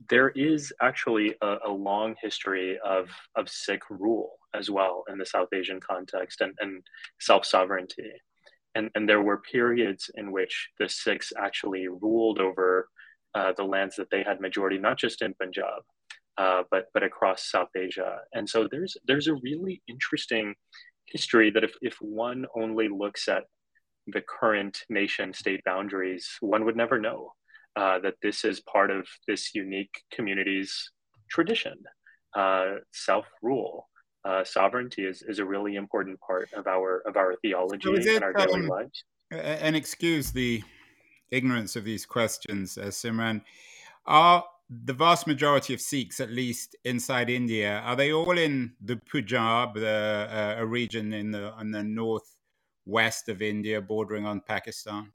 there 0.10 0.30
is 0.30 0.72
actually 0.82 1.36
a, 1.42 1.58
a 1.68 1.72
long 1.72 2.16
history 2.22 2.80
of, 2.86 3.10
of 3.36 3.50
Sikh 3.50 3.90
rule 3.90 4.38
as 4.56 4.70
well 4.70 5.04
in 5.12 5.18
the 5.18 5.26
South 5.26 5.50
Asian 5.54 5.80
context 5.82 6.42
and, 6.42 6.54
and 6.60 6.82
self 7.20 7.46
sovereignty 7.46 8.12
and, 8.80 8.90
and 8.96 9.08
there 9.08 9.22
were 9.22 9.42
periods 9.42 10.10
in 10.16 10.32
which 10.32 10.70
the 10.80 10.88
Sikhs 10.88 11.34
actually 11.38 11.88
ruled 11.88 12.40
over 12.40 12.88
uh, 13.36 13.52
the 13.58 13.64
lands 13.64 13.96
that 13.98 14.10
they 14.10 14.24
had 14.24 14.40
majority, 14.40 14.78
not 14.78 14.98
just 14.98 15.22
in 15.22 15.34
Punjab, 15.36 15.82
uh, 16.38 16.64
but 16.72 16.86
but 16.94 17.04
across 17.04 17.52
South 17.52 17.70
Asia. 17.76 18.20
And 18.34 18.50
so 18.50 18.68
there's 18.72 18.96
there's 19.06 19.28
a 19.28 19.36
really 19.36 19.82
interesting 19.88 20.56
history 21.06 21.52
that 21.52 21.64
if 21.64 21.74
if 21.82 21.96
one 22.00 22.46
only 22.56 22.88
looks 22.88 23.28
at 23.28 23.44
the 24.08 24.24
current 24.40 24.76
nation 24.90 25.34
state 25.34 25.62
boundaries, 25.66 26.26
one 26.40 26.66
would 26.66 26.78
never 26.78 27.00
know 27.00 27.34
uh, 27.76 28.00
that 28.00 28.16
this 28.24 28.44
is 28.46 28.62
part 28.62 28.90
of 28.90 29.06
this 29.28 29.54
unique 29.54 29.96
community's 30.16 30.74
tradition, 31.30 31.78
uh, 32.36 32.76
self 32.94 33.26
rule 33.44 33.90
uh, 34.26 34.44
sovereignty 34.44 35.06
is, 35.06 35.22
is 35.22 35.40
a 35.40 35.46
really 35.46 35.76
important 35.76 36.20
part 36.20 36.52
of 36.54 36.68
our 36.68 37.02
of 37.06 37.16
our 37.18 37.36
theology 37.42 37.84
so 37.84 37.94
it, 37.96 38.06
and 38.08 38.24
our 38.24 38.34
daily 38.34 38.62
um, 38.62 38.68
lives. 38.68 39.04
And 39.32 39.76
excuse 39.76 40.32
the 40.32 40.64
ignorance 41.32 41.76
of 41.76 41.84
these 41.84 42.06
questions, 42.06 42.78
uh, 42.78 42.86
Simran. 42.86 43.42
Are 44.06 44.44
the 44.70 44.94
vast 44.94 45.28
majority 45.28 45.74
of 45.74 45.82
Sikhs, 45.82 46.20
at 46.20 46.32
least 46.32 46.76
inside 46.84 47.30
India, 47.30 47.80
are 47.86 47.96
they 47.96 48.12
all 48.12 48.38
in 48.38 48.74
the 48.82 48.98
Punjab, 49.12 49.76
the, 49.76 50.28
uh, 50.32 50.62
a 50.62 50.66
region 50.66 51.14
in 51.14 51.32
the 51.32 51.54
in 51.60 51.72
the 51.72 51.84
northwest 51.84 53.30
of 53.30 53.42
India, 53.42 53.82
bordering 53.82 54.26
on 54.26 54.42
Pakistan? 54.42 55.12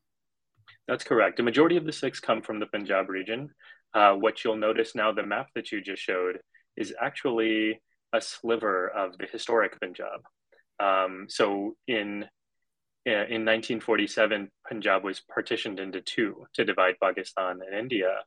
That's 0.89 1.05
correct. 1.05 1.37
The 1.37 1.43
majority 1.43 1.77
of 1.77 1.85
the 1.85 1.93
Sikhs 1.93 2.21
come 2.21 2.43
from 2.43 2.61
the 2.61 2.67
Punjab 2.67 3.09
region. 3.09 3.51
Uh, 3.95 4.15
what 4.15 4.43
you'll 4.43 4.57
notice 4.57 4.95
now, 4.95 5.13
the 5.13 5.23
map 5.23 5.49
that 5.55 5.71
you 5.71 5.81
just 5.81 6.03
showed, 6.03 6.41
is 6.77 6.93
actually 7.01 7.81
a 8.15 8.21
sliver 8.21 8.89
of 8.89 9.19
the 9.19 9.27
historic 9.27 9.79
Punjab. 9.81 10.21
Um, 10.81 11.27
so 11.29 11.77
in 11.87 12.27
in 13.07 13.45
1947, 13.45 14.51
Punjab 14.67 15.05
was 15.05 15.21
partitioned 15.21 15.79
into 15.79 16.01
two 16.01 16.47
to 16.55 16.65
divide 16.65 16.95
Pakistan 17.03 17.61
and 17.61 17.79
India, 17.79 18.21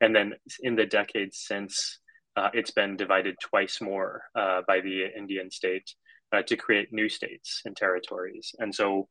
and 0.00 0.16
then 0.16 0.32
in 0.60 0.74
the 0.74 0.86
decades 0.86 1.44
since, 1.46 1.98
uh, 2.34 2.48
it's 2.54 2.70
been 2.70 2.96
divided 2.96 3.36
twice 3.42 3.82
more 3.82 4.22
uh, 4.34 4.62
by 4.66 4.80
the 4.80 5.04
Indian 5.14 5.50
state 5.50 5.94
uh, 6.32 6.40
to 6.42 6.56
create 6.56 6.94
new 6.94 7.10
states 7.10 7.60
and 7.66 7.76
territories. 7.76 8.54
And 8.58 8.74
so, 8.74 9.08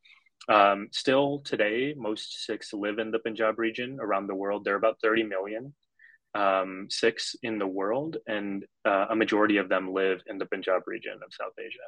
um, 0.48 0.88
still 0.90 1.38
today, 1.44 1.94
most 1.96 2.44
Sikhs 2.44 2.72
live 2.72 2.98
in 2.98 3.12
the 3.12 3.20
Punjab 3.20 3.60
region 3.60 3.98
around 4.00 4.26
the 4.26 4.34
world. 4.34 4.64
There 4.64 4.74
are 4.74 4.78
about 4.78 5.00
30 5.00 5.22
million 5.22 5.72
um, 6.34 6.86
Sikhs 6.90 7.36
in 7.42 7.58
the 7.58 7.66
world, 7.66 8.16
and 8.26 8.64
uh, 8.84 9.06
a 9.10 9.16
majority 9.16 9.58
of 9.58 9.68
them 9.68 9.92
live 9.92 10.20
in 10.26 10.38
the 10.38 10.46
Punjab 10.46 10.82
region 10.86 11.14
of 11.24 11.32
South 11.32 11.52
Asia. 11.58 11.78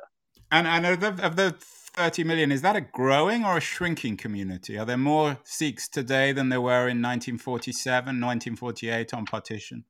And, 0.51 0.67
and 0.67 0.87
of, 0.87 1.01
the, 1.01 1.27
of 1.27 1.37
the 1.37 1.55
30 1.97 2.25
million, 2.25 2.53
is 2.53 2.63
that 2.63 2.77
a 2.77 2.81
growing 2.81 3.45
or 3.45 3.57
a 3.57 3.61
shrinking 3.61 4.17
community? 4.17 4.79
Are 4.79 4.85
there 4.85 4.97
more 4.99 5.39
Sikhs 5.45 5.89
today 5.89 6.33
than 6.33 6.49
there 6.49 6.61
were 6.61 6.89
in 6.89 7.01
1947, 7.01 8.07
1948 8.07 9.15
on 9.15 9.25
partition? 9.25 9.85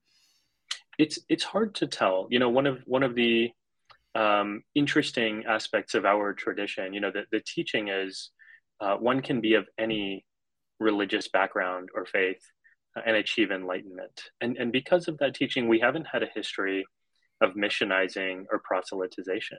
It's 0.97 1.19
it's 1.29 1.43
hard 1.43 1.75
to 1.77 1.89
tell. 1.89 2.29
You 2.31 2.39
know, 2.39 2.49
one 2.49 2.69
of 2.69 2.79
one 2.87 3.03
of 3.03 3.17
the 3.17 3.51
um, 4.15 4.63
interesting 4.77 5.43
aspects 5.49 5.95
of 5.95 6.05
our 6.05 6.33
tradition, 6.33 6.95
you 6.95 7.01
know, 7.01 7.11
the, 7.11 7.25
the 7.33 7.43
teaching 7.45 7.89
is 7.89 8.31
uh, 8.81 8.95
one 8.95 9.21
can 9.21 9.41
be 9.41 9.55
of 9.55 9.67
any 9.77 10.25
religious 10.79 11.29
background 11.29 11.89
or 11.95 12.07
faith 12.07 12.41
and 13.05 13.17
achieve 13.17 13.51
enlightenment. 13.51 14.31
And, 14.41 14.57
and 14.57 14.73
because 14.73 15.09
of 15.09 15.19
that 15.19 15.35
teaching, 15.35 15.69
we 15.69 15.81
haven't 15.81 16.07
had 16.07 16.23
a 16.23 16.29
history 16.35 16.85
of 17.41 17.55
missionizing 17.55 18.45
or 18.51 18.63
proselytization. 18.71 19.59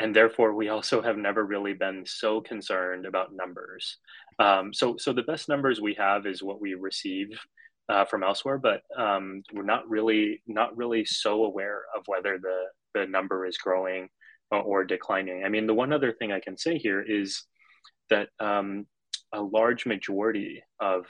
And 0.00 0.14
therefore, 0.14 0.54
we 0.54 0.68
also 0.68 1.00
have 1.00 1.16
never 1.16 1.44
really 1.44 1.74
been 1.74 2.04
so 2.06 2.40
concerned 2.40 3.06
about 3.06 3.34
numbers. 3.34 3.98
Um, 4.38 4.74
so, 4.74 4.96
so 4.98 5.12
the 5.12 5.22
best 5.22 5.48
numbers 5.48 5.80
we 5.80 5.94
have 5.94 6.26
is 6.26 6.42
what 6.42 6.60
we 6.60 6.74
receive 6.74 7.28
uh, 7.88 8.04
from 8.04 8.22
elsewhere, 8.22 8.58
but 8.58 8.82
um, 8.96 9.42
we're 9.52 9.62
not 9.62 9.88
really 9.88 10.42
not 10.46 10.76
really 10.76 11.04
so 11.04 11.44
aware 11.44 11.82
of 11.96 12.02
whether 12.06 12.38
the 12.38 12.64
the 12.94 13.06
number 13.06 13.46
is 13.46 13.58
growing 13.58 14.08
or, 14.50 14.60
or 14.60 14.84
declining. 14.84 15.44
I 15.44 15.48
mean, 15.48 15.66
the 15.66 15.74
one 15.74 15.92
other 15.92 16.12
thing 16.12 16.32
I 16.32 16.40
can 16.40 16.56
say 16.56 16.78
here 16.78 17.02
is 17.02 17.44
that 18.10 18.28
um, 18.40 18.86
a 19.32 19.40
large 19.40 19.86
majority 19.86 20.62
of 20.80 21.06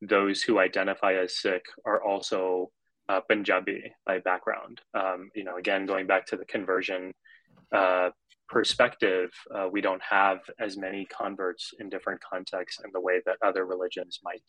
those 0.00 0.42
who 0.42 0.58
identify 0.58 1.14
as 1.14 1.38
Sikh 1.38 1.64
are 1.84 2.02
also 2.02 2.70
uh, 3.08 3.20
Punjabi 3.20 3.92
by 4.06 4.18
background. 4.18 4.80
Um, 4.94 5.30
you 5.34 5.44
know, 5.44 5.56
again, 5.56 5.86
going 5.86 6.06
back 6.06 6.26
to 6.26 6.36
the 6.36 6.44
conversion 6.44 7.12
uh, 7.74 8.10
perspective, 8.48 9.30
uh, 9.54 9.68
we 9.70 9.80
don't 9.80 10.02
have 10.02 10.38
as 10.58 10.76
many 10.76 11.06
converts 11.06 11.72
in 11.80 11.88
different 11.88 12.20
contexts 12.20 12.82
in 12.84 12.90
the 12.92 13.00
way 13.00 13.20
that 13.26 13.36
other 13.44 13.66
religions 13.66 14.20
might. 14.22 14.42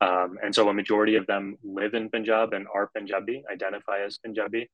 Um, 0.00 0.36
and 0.42 0.54
so 0.54 0.68
a 0.68 0.74
majority 0.74 1.14
of 1.14 1.26
them 1.26 1.56
live 1.62 1.94
in 1.94 2.10
Punjab 2.10 2.52
and 2.52 2.66
are 2.74 2.90
Punjabi, 2.94 3.44
identify 3.50 4.02
as 4.04 4.18
Punjabi. 4.18 4.68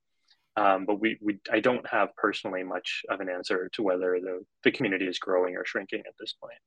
Um, 0.56 0.86
but 0.86 1.00
we, 1.00 1.18
we, 1.20 1.38
I 1.52 1.60
don't 1.60 1.86
have 1.86 2.08
personally 2.16 2.64
much 2.64 3.02
of 3.10 3.20
an 3.20 3.28
answer 3.28 3.68
to 3.74 3.82
whether 3.82 4.18
the, 4.20 4.44
the 4.64 4.72
community 4.72 5.06
is 5.06 5.18
growing 5.18 5.54
or 5.54 5.64
shrinking 5.64 6.00
at 6.00 6.14
this 6.18 6.34
point. 6.42 6.58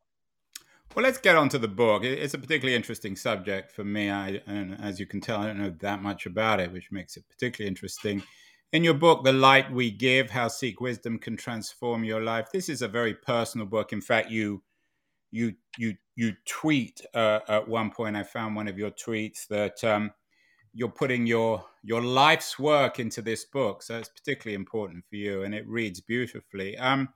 Well, 0.93 1.03
let's 1.03 1.19
get 1.19 1.37
on 1.37 1.47
to 1.49 1.57
the 1.57 1.69
book. 1.69 2.03
It's 2.03 2.33
a 2.33 2.37
particularly 2.37 2.75
interesting 2.75 3.15
subject 3.15 3.71
for 3.71 3.85
me. 3.85 4.09
I, 4.09 4.41
as 4.81 4.99
you 4.99 5.05
can 5.05 5.21
tell, 5.21 5.39
I 5.39 5.47
don't 5.47 5.57
know 5.57 5.73
that 5.79 6.01
much 6.01 6.25
about 6.25 6.59
it, 6.59 6.69
which 6.73 6.91
makes 6.91 7.15
it 7.15 7.23
particularly 7.29 7.69
interesting. 7.69 8.21
In 8.73 8.83
your 8.83 8.93
book, 8.93 9.23
The 9.23 9.31
Light 9.31 9.71
We 9.71 9.89
Give 9.89 10.29
How 10.29 10.49
Sikh 10.49 10.81
Wisdom 10.81 11.17
Can 11.17 11.37
Transform 11.37 12.03
Your 12.03 12.21
Life, 12.21 12.49
this 12.51 12.67
is 12.67 12.81
a 12.81 12.89
very 12.89 13.13
personal 13.13 13.67
book. 13.67 13.93
In 13.93 14.01
fact, 14.01 14.31
you 14.31 14.63
you 15.31 15.53
you 15.77 15.95
you 16.17 16.33
tweet 16.45 17.01
uh, 17.13 17.39
at 17.47 17.69
one 17.69 17.91
point. 17.91 18.17
I 18.17 18.23
found 18.23 18.57
one 18.57 18.67
of 18.67 18.77
your 18.77 18.91
tweets 18.91 19.47
that 19.47 19.81
um, 19.85 20.11
you're 20.73 20.89
putting 20.89 21.25
your 21.25 21.63
your 21.83 22.01
life's 22.01 22.59
work 22.59 22.99
into 22.99 23.21
this 23.21 23.45
book, 23.45 23.81
so 23.81 23.97
it's 23.97 24.09
particularly 24.09 24.55
important 24.55 25.05
for 25.09 25.15
you, 25.15 25.43
and 25.43 25.55
it 25.55 25.65
reads 25.67 26.01
beautifully. 26.01 26.77
Um, 26.77 27.09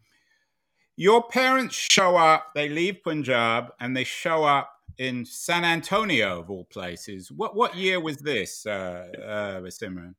your 0.97 1.23
parents 1.23 1.75
show 1.75 2.15
up, 2.15 2.51
they 2.55 2.69
leave 2.69 3.03
Punjab, 3.03 3.73
and 3.79 3.95
they 3.95 4.03
show 4.03 4.43
up 4.43 4.71
in 4.97 5.25
San 5.25 5.65
Antonio, 5.65 6.39
of 6.39 6.49
all 6.49 6.65
places. 6.65 7.31
What 7.31 7.55
what 7.55 7.75
year 7.75 7.99
was 7.99 8.17
this, 8.17 8.65
uh, 8.65 9.07
uh, 9.17 9.61
Simran? 9.61 10.15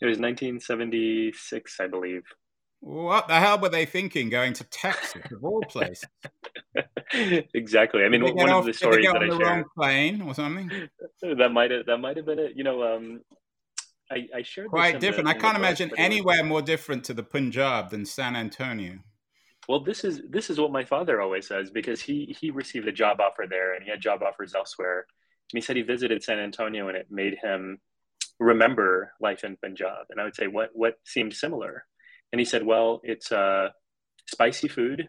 It 0.00 0.06
was 0.06 0.18
1976, 0.18 1.80
I 1.80 1.86
believe. 1.86 2.22
What 2.80 3.28
the 3.28 3.34
hell 3.36 3.58
were 3.58 3.70
they 3.70 3.86
thinking 3.86 4.28
going 4.28 4.52
to 4.54 4.64
Texas, 4.64 5.22
of 5.32 5.42
all 5.42 5.62
places? 5.62 6.04
exactly. 7.54 8.04
I 8.04 8.10
mean, 8.10 8.22
one 8.22 8.50
off, 8.50 8.60
of 8.60 8.66
the 8.66 8.74
stories 8.74 9.06
that 9.06 9.22
I 9.22 9.28
the 9.28 9.36
wrong 9.36 9.64
plane 9.76 10.22
or 10.22 10.34
something. 10.34 10.70
That 11.22 11.52
might 11.52 11.70
have 11.70 11.86
that 11.86 11.96
might 11.96 12.18
have 12.18 12.26
been 12.26 12.38
it. 12.38 12.52
You 12.54 12.64
know, 12.64 12.82
um, 12.82 13.22
I, 14.10 14.28
I 14.36 14.42
shared 14.42 14.68
quite 14.68 15.00
different. 15.00 15.26
The, 15.26 15.34
I 15.34 15.38
can't 15.38 15.56
imagine 15.56 15.90
anywhere 15.96 16.44
more 16.44 16.60
different 16.60 17.04
to 17.04 17.14
the 17.14 17.22
Punjab 17.22 17.88
than 17.88 18.04
San 18.04 18.36
Antonio. 18.36 18.98
Well, 19.68 19.80
this 19.80 20.04
is 20.04 20.20
this 20.28 20.50
is 20.50 20.60
what 20.60 20.72
my 20.72 20.84
father 20.84 21.20
always 21.20 21.46
says 21.48 21.70
because 21.70 22.00
he 22.00 22.36
he 22.38 22.50
received 22.50 22.86
a 22.86 22.92
job 22.92 23.20
offer 23.20 23.46
there 23.48 23.74
and 23.74 23.84
he 23.84 23.90
had 23.90 24.00
job 24.00 24.22
offers 24.22 24.54
elsewhere. 24.54 25.06
And 25.52 25.58
he 25.58 25.60
said 25.60 25.76
he 25.76 25.82
visited 25.82 26.22
San 26.22 26.38
Antonio 26.38 26.88
and 26.88 26.96
it 26.96 27.06
made 27.10 27.36
him 27.42 27.78
remember 28.38 29.12
life 29.20 29.44
in 29.44 29.56
Punjab. 29.56 30.06
And 30.10 30.20
I 30.20 30.24
would 30.24 30.36
say, 30.36 30.46
what 30.46 30.70
what 30.74 30.94
seemed 31.04 31.34
similar? 31.34 31.84
And 32.32 32.40
he 32.40 32.44
said, 32.44 32.64
well, 32.64 33.00
it's 33.04 33.32
uh, 33.32 33.68
spicy 34.26 34.68
food 34.68 35.08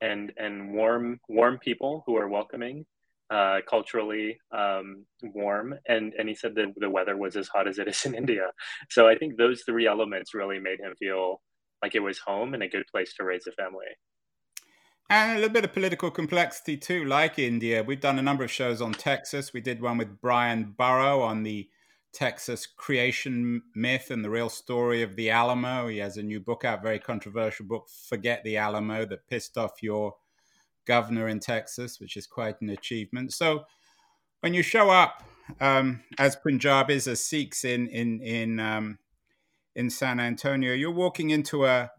and 0.00 0.32
and 0.36 0.72
warm 0.72 1.20
warm 1.28 1.58
people 1.58 2.02
who 2.06 2.16
are 2.16 2.28
welcoming, 2.28 2.86
uh, 3.30 3.58
culturally 3.68 4.38
um, 4.52 5.04
warm, 5.22 5.74
and 5.86 6.14
and 6.18 6.28
he 6.28 6.34
said 6.34 6.54
that 6.54 6.72
the 6.76 6.90
weather 6.90 7.16
was 7.16 7.36
as 7.36 7.48
hot 7.48 7.68
as 7.68 7.78
it 7.78 7.88
is 7.88 8.04
in 8.06 8.14
India. 8.22 8.50
So 8.88 9.08
I 9.08 9.16
think 9.16 9.36
those 9.36 9.62
three 9.62 9.86
elements 9.86 10.34
really 10.34 10.58
made 10.58 10.80
him 10.80 10.94
feel 10.98 11.40
like 11.82 11.94
it 11.94 12.00
was 12.00 12.18
home 12.18 12.54
and 12.54 12.62
a 12.62 12.68
good 12.68 12.86
place 12.86 13.14
to 13.14 13.24
raise 13.24 13.46
a 13.46 13.52
family. 13.52 13.86
And 15.08 15.32
a 15.32 15.34
little 15.40 15.50
bit 15.52 15.64
of 15.64 15.72
political 15.72 16.10
complexity 16.10 16.76
too, 16.76 17.04
like 17.04 17.38
India. 17.38 17.82
We've 17.82 18.00
done 18.00 18.18
a 18.18 18.22
number 18.22 18.44
of 18.44 18.50
shows 18.50 18.80
on 18.80 18.92
Texas. 18.92 19.52
We 19.52 19.60
did 19.60 19.80
one 19.80 19.98
with 19.98 20.20
Bryan 20.20 20.74
Burrough 20.78 21.22
on 21.22 21.42
the 21.42 21.68
Texas 22.12 22.66
creation 22.66 23.62
myth 23.74 24.10
and 24.10 24.24
the 24.24 24.30
real 24.30 24.48
story 24.48 25.02
of 25.02 25.16
the 25.16 25.30
Alamo. 25.30 25.88
He 25.88 25.98
has 25.98 26.16
a 26.16 26.22
new 26.22 26.38
book 26.38 26.64
out, 26.64 26.82
very 26.82 26.98
controversial 26.98 27.66
book, 27.66 27.88
Forget 27.88 28.44
the 28.44 28.56
Alamo, 28.56 29.04
that 29.06 29.26
pissed 29.28 29.58
off 29.58 29.82
your 29.82 30.14
governor 30.86 31.28
in 31.28 31.40
Texas, 31.40 32.00
which 32.00 32.16
is 32.16 32.26
quite 32.26 32.60
an 32.60 32.70
achievement. 32.70 33.32
So 33.32 33.64
when 34.40 34.54
you 34.54 34.62
show 34.62 34.90
up 34.90 35.22
um, 35.60 36.02
as 36.18 36.36
Punjabis, 36.36 37.06
as 37.06 37.24
Sikhs 37.24 37.64
in 37.64 37.88
in 37.88 38.20
in 38.20 38.60
um, 38.60 38.98
in 39.74 39.90
San 39.90 40.20
Antonio, 40.20 40.72
you're 40.74 40.90
walking 40.90 41.30
into 41.30 41.64
a 41.64 41.90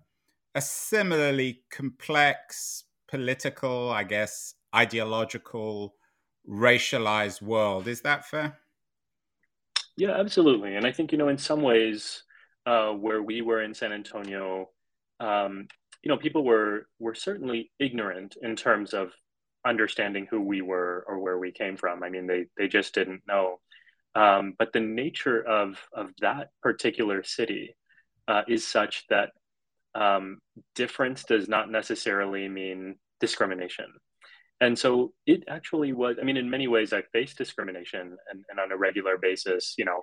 a 0.54 0.62
similarly 0.62 1.62
complex 1.72 2.84
political, 3.08 3.90
I 3.90 4.04
guess, 4.04 4.56
ideological, 4.76 5.96
racialized 6.48 7.42
world. 7.42 7.88
Is 7.88 8.02
that 8.02 8.26
fair? 8.26 8.58
Yeah, 9.98 10.12
absolutely. 10.12 10.76
And 10.76 10.86
I 10.86 10.92
think, 10.92 11.12
you 11.12 11.18
know, 11.18 11.30
in 11.30 11.38
some 11.38 11.62
ways, 11.62 12.24
uh, 12.66 12.92
where 12.92 13.22
we 13.22 13.42
were 13.42 13.62
in 13.62 13.74
San 13.74 13.92
Antonio, 13.92 14.70
um, 15.20 15.68
you 16.04 16.10
know, 16.10 16.18
people 16.18 16.44
were 16.44 16.88
were 17.00 17.16
certainly 17.16 17.72
ignorant 17.80 18.36
in 18.42 18.56
terms 18.56 18.94
of 18.94 19.12
understanding 19.66 20.28
who 20.30 20.42
we 20.42 20.62
were 20.62 21.06
or 21.08 21.20
where 21.20 21.38
we 21.38 21.52
came 21.52 21.78
from. 21.78 22.04
I 22.04 22.10
mean, 22.10 22.28
they 22.28 22.48
they 22.58 22.68
just 22.68 22.94
didn't 22.94 23.22
know. 23.28 23.60
Um, 24.16 24.56
but 24.60 24.74
the 24.74 24.80
nature 24.82 25.42
of 25.42 25.78
of 25.94 26.10
that 26.20 26.50
particular 26.62 27.24
city 27.24 27.76
uh, 28.28 28.42
is 28.48 28.68
such 28.68 29.06
that 29.10 29.30
um, 29.96 30.40
difference 30.76 31.24
does 31.24 31.48
not 31.48 31.70
necessarily 31.70 32.48
mean 32.48 32.96
discrimination. 33.20 33.88
And 34.62 34.78
so 34.78 35.14
it 35.26 35.44
actually 35.50 35.92
was, 35.92 36.18
I 36.22 36.24
mean, 36.24 36.38
in 36.38 36.50
many 36.50 36.68
ways, 36.68 36.94
I 36.94 37.02
faced 37.14 37.38
discrimination 37.38 38.16
and, 38.30 38.46
and 38.48 38.60
on 38.60 38.72
a 38.72 38.78
regular 38.78 39.18
basis, 39.18 39.74
you 39.78 39.86
know, 39.86 40.02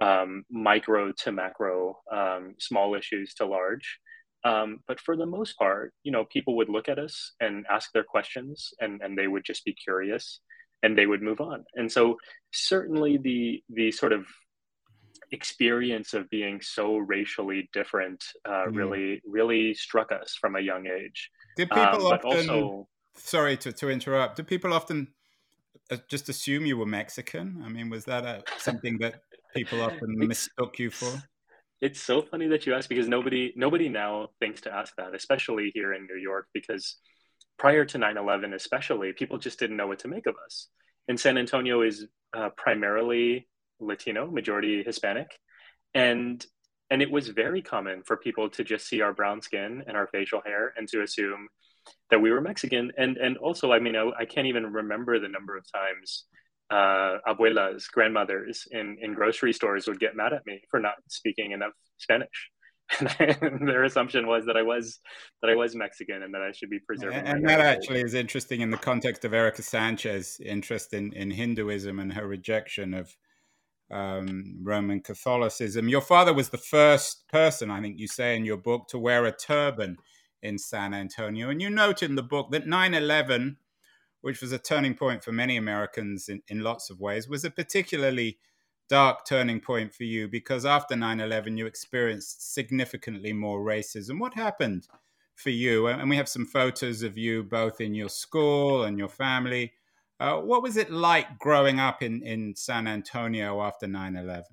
um, 0.00 0.44
micro 0.50 1.12
to 1.12 1.32
macro, 1.32 1.98
um, 2.10 2.54
small 2.58 2.94
issues 2.94 3.34
to 3.34 3.46
large. 3.46 3.98
Um, 4.44 4.78
but 4.86 4.98
for 4.98 5.14
the 5.14 5.26
most 5.26 5.58
part, 5.58 5.92
you 6.04 6.12
know, 6.12 6.24
people 6.24 6.56
would 6.56 6.70
look 6.70 6.88
at 6.88 6.98
us 6.98 7.32
and 7.40 7.66
ask 7.70 7.92
their 7.92 8.04
questions 8.04 8.70
and, 8.80 9.02
and 9.02 9.18
they 9.18 9.26
would 9.26 9.44
just 9.44 9.64
be 9.64 9.74
curious 9.74 10.40
and 10.82 10.96
they 10.96 11.06
would 11.06 11.22
move 11.22 11.40
on. 11.40 11.64
And 11.74 11.90
so 11.90 12.16
certainly 12.52 13.18
the, 13.18 13.62
the 13.68 13.90
sort 13.90 14.12
of 14.12 14.26
experience 15.32 16.14
of 16.14 16.28
being 16.30 16.60
so 16.60 16.96
racially 16.96 17.68
different 17.72 18.24
uh, 18.46 18.66
mm. 18.66 18.76
really, 18.76 19.22
really 19.26 19.74
struck 19.74 20.12
us 20.12 20.36
from 20.40 20.56
a 20.56 20.60
young 20.60 20.86
age. 20.86 21.30
Did 21.56 21.70
people 21.70 22.06
um, 22.06 22.20
often, 22.24 22.50
also, 22.50 22.88
sorry 23.16 23.56
to, 23.58 23.72
to 23.72 23.90
interrupt, 23.90 24.36
did 24.36 24.46
people 24.46 24.72
often 24.72 25.08
uh, 25.90 25.96
just 26.08 26.28
assume 26.28 26.66
you 26.66 26.76
were 26.76 26.86
Mexican? 26.86 27.62
I 27.64 27.68
mean, 27.68 27.90
was 27.90 28.04
that 28.04 28.24
a, 28.24 28.42
something 28.58 28.98
that 29.00 29.22
people 29.54 29.80
often 29.80 29.98
mistook 30.16 30.78
you 30.78 30.90
for? 30.90 31.22
it's 31.80 32.00
so 32.00 32.22
funny 32.22 32.48
that 32.48 32.66
you 32.66 32.74
ask 32.74 32.88
because 32.88 33.08
nobody 33.08 33.52
nobody 33.56 33.88
now 33.88 34.28
thinks 34.40 34.60
to 34.60 34.74
ask 34.74 34.94
that 34.96 35.14
especially 35.14 35.70
here 35.74 35.94
in 35.94 36.06
new 36.06 36.20
york 36.20 36.46
because 36.52 36.96
prior 37.58 37.84
to 37.84 37.98
9-11 37.98 38.54
especially 38.54 39.12
people 39.12 39.38
just 39.38 39.58
didn't 39.58 39.76
know 39.76 39.86
what 39.86 39.98
to 40.00 40.08
make 40.08 40.26
of 40.26 40.36
us. 40.44 40.68
And 41.08 41.18
san 41.18 41.38
antonio 41.38 41.82
is 41.82 42.06
uh, 42.36 42.50
primarily 42.56 43.48
latino 43.80 44.30
majority 44.30 44.82
hispanic. 44.82 45.30
And 45.94 46.44
and 46.90 47.02
it 47.02 47.10
was 47.10 47.28
very 47.28 47.60
common 47.60 48.02
for 48.02 48.16
people 48.16 48.48
to 48.50 48.64
just 48.64 48.88
see 48.88 49.02
our 49.02 49.12
brown 49.12 49.42
skin 49.42 49.84
and 49.86 49.96
our 49.96 50.06
facial 50.06 50.40
hair 50.44 50.72
and 50.76 50.88
to 50.88 51.02
assume 51.02 51.48
that 52.10 52.20
we 52.20 52.30
were 52.30 52.40
mexican. 52.40 52.92
And 52.96 53.16
and 53.16 53.36
also 53.38 53.72
i 53.72 53.78
mean 53.78 53.96
i, 53.96 54.10
I 54.18 54.24
can't 54.24 54.46
even 54.46 54.72
remember 54.72 55.18
the 55.18 55.28
number 55.28 55.56
of 55.56 55.64
times 55.72 56.24
uh, 56.70 57.18
abuelas, 57.26 57.90
grandmothers 57.90 58.66
in, 58.70 58.98
in 59.00 59.14
grocery 59.14 59.52
stores 59.52 59.86
would 59.86 60.00
get 60.00 60.16
mad 60.16 60.32
at 60.32 60.44
me 60.46 60.60
for 60.70 60.80
not 60.80 60.94
speaking 61.08 61.52
enough 61.52 61.72
Spanish. 61.96 62.50
And 63.00 63.68
their 63.68 63.84
assumption 63.84 64.26
was 64.26 64.46
that 64.46 64.56
I 64.56 64.62
was 64.62 65.00
that 65.42 65.50
I 65.50 65.54
was 65.54 65.74
Mexican 65.74 66.22
and 66.22 66.34
that 66.34 66.42
I 66.42 66.52
should 66.52 66.70
be 66.70 66.78
preserving. 66.78 67.18
And, 67.18 67.48
that 67.48 67.60
actually 67.60 68.00
is 68.00 68.14
interesting 68.14 68.60
in 68.60 68.70
the 68.70 68.78
context 68.78 69.24
of 69.24 69.34
Erika 69.34 69.62
Sanchez's 69.62 70.40
interest 70.40 70.94
in, 70.94 71.12
in 71.12 71.30
Hinduism 71.30 71.98
and 71.98 72.12
her 72.12 72.26
rejection 72.26 72.94
of 72.94 73.14
um, 73.90 74.58
Roman 74.62 75.00
Catholicism. 75.00 75.88
Your 75.88 76.00
father 76.00 76.32
was 76.32 76.48
the 76.48 76.58
first 76.58 77.28
person, 77.28 77.70
I 77.70 77.80
think 77.80 77.98
you 77.98 78.08
say 78.08 78.36
in 78.36 78.44
your 78.44 78.56
book, 78.56 78.88
to 78.88 78.98
wear 78.98 79.24
a 79.26 79.32
turban 79.32 79.96
in 80.42 80.58
San 80.58 80.94
Antonio. 80.94 81.50
And 81.50 81.60
you 81.60 81.70
note 81.70 82.02
in 82.02 82.14
the 82.14 82.22
book 82.22 82.50
that 82.52 82.66
9 82.66 82.94
11 82.94 83.56
which 84.20 84.40
was 84.40 84.52
a 84.52 84.58
turning 84.58 84.94
point 84.94 85.22
for 85.22 85.32
many 85.32 85.56
Americans 85.56 86.28
in, 86.28 86.42
in 86.48 86.60
lots 86.60 86.90
of 86.90 87.00
ways, 87.00 87.28
was 87.28 87.44
a 87.44 87.50
particularly 87.50 88.38
dark 88.88 89.26
turning 89.26 89.60
point 89.60 89.94
for 89.94 90.04
you 90.04 90.28
because 90.28 90.64
after 90.64 90.96
9 90.96 91.20
11, 91.20 91.56
you 91.56 91.66
experienced 91.66 92.54
significantly 92.54 93.32
more 93.32 93.60
racism. 93.60 94.18
What 94.18 94.34
happened 94.34 94.88
for 95.34 95.50
you? 95.50 95.86
And 95.86 96.08
we 96.08 96.16
have 96.16 96.28
some 96.28 96.46
photos 96.46 97.02
of 97.02 97.16
you 97.16 97.42
both 97.42 97.80
in 97.80 97.94
your 97.94 98.08
school 98.08 98.84
and 98.84 98.98
your 98.98 99.08
family. 99.08 99.72
Uh, 100.20 100.38
what 100.38 100.62
was 100.62 100.76
it 100.76 100.90
like 100.90 101.38
growing 101.38 101.78
up 101.78 102.02
in, 102.02 102.22
in 102.22 102.54
San 102.56 102.86
Antonio 102.86 103.62
after 103.62 103.86
9 103.86 104.16
11? 104.16 104.44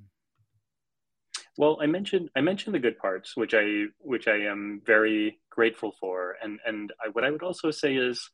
Well, 1.57 1.77
I 1.81 1.85
mentioned 1.85 2.29
I 2.35 2.41
mentioned 2.41 2.75
the 2.75 2.79
good 2.79 2.97
parts, 2.97 3.37
which 3.37 3.53
I 3.53 3.85
which 3.99 4.27
I 4.27 4.35
am 4.35 4.81
very 4.85 5.39
grateful 5.49 5.93
for, 5.99 6.35
and 6.43 6.59
and 6.65 6.91
I, 7.03 7.09
what 7.09 7.23
I 7.23 7.31
would 7.31 7.43
also 7.43 7.71
say 7.71 7.95
is 7.95 8.29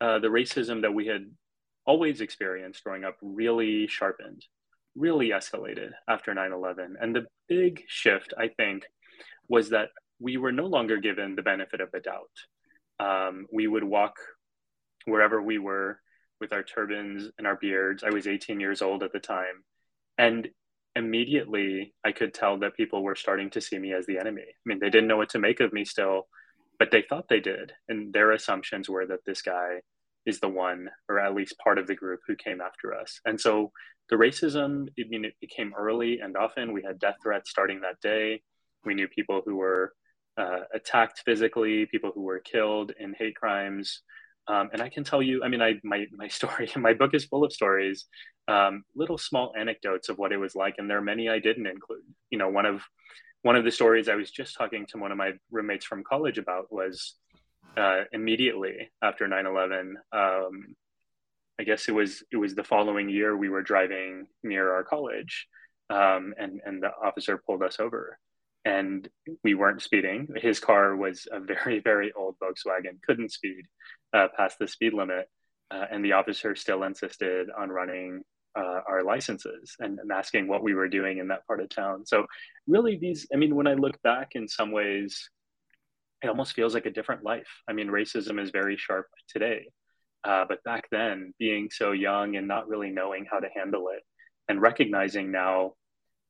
uh, 0.00 0.20
the 0.20 0.28
racism 0.28 0.82
that 0.82 0.94
we 0.94 1.06
had 1.06 1.28
always 1.86 2.20
experienced 2.20 2.84
growing 2.84 3.02
up 3.02 3.16
really 3.20 3.88
sharpened, 3.88 4.44
really 4.94 5.30
escalated 5.30 5.90
after 6.08 6.34
9 6.34 6.52
11. 6.52 6.96
And 7.00 7.14
the 7.14 7.26
big 7.48 7.82
shift, 7.88 8.34
I 8.38 8.48
think, 8.48 8.84
was 9.48 9.70
that 9.70 9.88
we 10.20 10.36
were 10.36 10.52
no 10.52 10.66
longer 10.66 10.98
given 10.98 11.34
the 11.34 11.42
benefit 11.42 11.80
of 11.80 11.90
the 11.92 12.00
doubt. 12.00 12.30
Um, 13.00 13.46
we 13.52 13.66
would 13.66 13.84
walk 13.84 14.14
wherever 15.04 15.42
we 15.42 15.58
were 15.58 15.98
with 16.40 16.52
our 16.52 16.62
turbans 16.62 17.30
and 17.38 17.46
our 17.46 17.56
beards. 17.56 18.04
I 18.04 18.10
was 18.10 18.26
18 18.26 18.60
years 18.60 18.82
old 18.82 19.02
at 19.02 19.12
the 19.12 19.20
time. 19.20 19.64
And 20.18 20.48
immediately 20.94 21.94
I 22.04 22.12
could 22.12 22.34
tell 22.34 22.58
that 22.58 22.76
people 22.76 23.02
were 23.02 23.16
starting 23.16 23.50
to 23.50 23.60
see 23.60 23.78
me 23.78 23.92
as 23.92 24.06
the 24.06 24.18
enemy. 24.18 24.42
I 24.42 24.64
mean, 24.64 24.78
they 24.78 24.90
didn't 24.90 25.08
know 25.08 25.16
what 25.16 25.30
to 25.30 25.38
make 25.38 25.60
of 25.60 25.72
me 25.72 25.84
still, 25.84 26.28
but 26.78 26.90
they 26.90 27.02
thought 27.02 27.28
they 27.28 27.40
did. 27.40 27.72
And 27.88 28.12
their 28.12 28.32
assumptions 28.32 28.88
were 28.88 29.06
that 29.06 29.24
this 29.24 29.42
guy 29.42 29.80
is 30.26 30.40
the 30.40 30.48
one, 30.48 30.88
or 31.08 31.18
at 31.18 31.34
least 31.34 31.58
part 31.58 31.78
of 31.78 31.86
the 31.86 31.94
group, 31.94 32.20
who 32.26 32.36
came 32.36 32.60
after 32.60 32.94
us. 32.94 33.20
And 33.24 33.40
so 33.40 33.72
the 34.10 34.16
racism, 34.16 34.88
I 34.98 35.04
mean, 35.08 35.24
it 35.24 35.50
came 35.50 35.72
early 35.76 36.20
and 36.20 36.36
often. 36.36 36.72
We 36.72 36.82
had 36.82 36.98
death 36.98 37.16
threats 37.22 37.50
starting 37.50 37.80
that 37.80 38.00
day. 38.00 38.42
We 38.84 38.94
knew 38.94 39.08
people 39.08 39.42
who 39.44 39.56
were 39.56 39.92
uh, 40.36 40.60
attacked 40.74 41.22
physically, 41.24 41.86
people 41.86 42.12
who 42.14 42.22
were 42.22 42.40
killed 42.40 42.92
in 42.98 43.14
hate 43.18 43.36
crimes. 43.36 44.02
Um, 44.48 44.70
and 44.72 44.82
I 44.82 44.88
can 44.88 45.04
tell 45.04 45.22
you, 45.22 45.42
I 45.44 45.48
mean, 45.48 45.62
I 45.62 45.74
my 45.84 46.06
my 46.12 46.28
story, 46.38 46.70
my 46.76 46.94
book 46.94 47.14
is 47.14 47.24
full 47.24 47.44
of 47.44 47.52
stories, 47.52 48.06
um, 48.48 48.84
little 48.96 49.18
small 49.18 49.52
anecdotes 49.58 50.08
of 50.08 50.18
what 50.18 50.32
it 50.32 50.36
was 50.38 50.54
like, 50.54 50.74
and 50.78 50.90
there 50.90 50.98
are 50.98 51.02
many 51.02 51.28
I 51.28 51.38
didn't 51.38 51.66
include. 51.66 52.02
You 52.30 52.38
know, 52.38 52.48
one 52.48 52.66
of 52.66 52.82
one 53.42 53.56
of 53.56 53.64
the 53.64 53.70
stories 53.70 54.08
I 54.08 54.14
was 54.14 54.30
just 54.30 54.56
talking 54.56 54.86
to 54.90 54.98
one 54.98 55.12
of 55.12 55.18
my 55.18 55.32
roommates 55.50 55.84
from 55.84 56.04
college 56.04 56.38
about 56.38 56.72
was 56.72 57.14
uh, 57.76 58.04
immediately 58.12 58.90
after 59.02 59.26
9/11. 59.26 59.94
Um, 60.12 60.76
I 61.58 61.64
guess 61.64 61.88
it 61.88 61.92
was 61.92 62.22
it 62.32 62.36
was 62.36 62.54
the 62.54 62.64
following 62.64 63.08
year 63.08 63.36
we 63.36 63.48
were 63.48 63.62
driving 63.62 64.26
near 64.42 64.72
our 64.74 64.84
college, 64.84 65.46
um, 65.90 66.34
and 66.38 66.60
and 66.64 66.82
the 66.82 66.90
officer 67.02 67.38
pulled 67.38 67.62
us 67.62 67.78
over, 67.78 68.18
and 68.64 69.08
we 69.44 69.54
weren't 69.54 69.82
speeding. 69.82 70.28
His 70.36 70.60
car 70.60 70.96
was 70.96 71.26
a 71.30 71.40
very 71.40 71.80
very 71.84 72.12
old 72.12 72.36
Volkswagen, 72.42 73.00
couldn't 73.06 73.32
speed 73.32 73.66
uh, 74.12 74.28
past 74.36 74.58
the 74.58 74.68
speed 74.68 74.94
limit, 74.94 75.28
uh, 75.70 75.86
and 75.90 76.04
the 76.04 76.12
officer 76.12 76.54
still 76.56 76.82
insisted 76.82 77.48
on 77.56 77.70
running 77.70 78.22
uh, 78.54 78.80
our 78.86 79.02
licenses 79.02 79.76
and, 79.80 79.98
and, 79.98 80.12
asking 80.12 80.46
what 80.46 80.62
we 80.62 80.74
were 80.74 80.88
doing 80.88 81.18
in 81.18 81.28
that 81.28 81.46
part 81.46 81.60
of 81.60 81.70
town. 81.70 82.04
So, 82.04 82.26
really, 82.66 82.98
these, 82.98 83.26
I 83.32 83.36
mean, 83.36 83.54
when 83.54 83.66
I 83.66 83.74
look 83.74 84.00
back 84.02 84.32
in 84.34 84.46
some 84.46 84.72
ways, 84.72 85.30
it 86.22 86.28
almost 86.28 86.54
feels 86.54 86.74
like 86.74 86.86
a 86.86 86.90
different 86.90 87.24
life. 87.24 87.48
I 87.68 87.72
mean, 87.72 87.88
racism 87.88 88.40
is 88.40 88.50
very 88.50 88.76
sharp 88.76 89.06
today. 89.28 89.66
Uh, 90.24 90.44
but 90.48 90.62
back 90.64 90.84
then, 90.90 91.34
being 91.38 91.68
so 91.70 91.92
young 91.92 92.36
and 92.36 92.46
not 92.46 92.68
really 92.68 92.90
knowing 92.90 93.26
how 93.30 93.40
to 93.40 93.48
handle 93.54 93.88
it 93.88 94.02
and 94.48 94.60
recognizing 94.60 95.32
now 95.32 95.72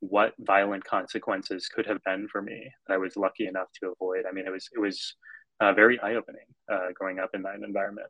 what 0.00 0.32
violent 0.40 0.84
consequences 0.84 1.68
could 1.68 1.86
have 1.86 2.02
been 2.04 2.26
for 2.32 2.42
me 2.42 2.70
that 2.86 2.94
I 2.94 2.96
was 2.96 3.16
lucky 3.16 3.46
enough 3.46 3.68
to 3.80 3.92
avoid. 3.92 4.24
I 4.28 4.32
mean, 4.32 4.46
it 4.46 4.50
was, 4.50 4.68
it 4.74 4.80
was 4.80 5.14
uh, 5.60 5.72
very 5.72 6.00
eye 6.00 6.14
opening 6.14 6.46
uh, 6.72 6.88
growing 6.94 7.18
up 7.18 7.30
in 7.34 7.42
that 7.42 7.56
environment. 7.64 8.08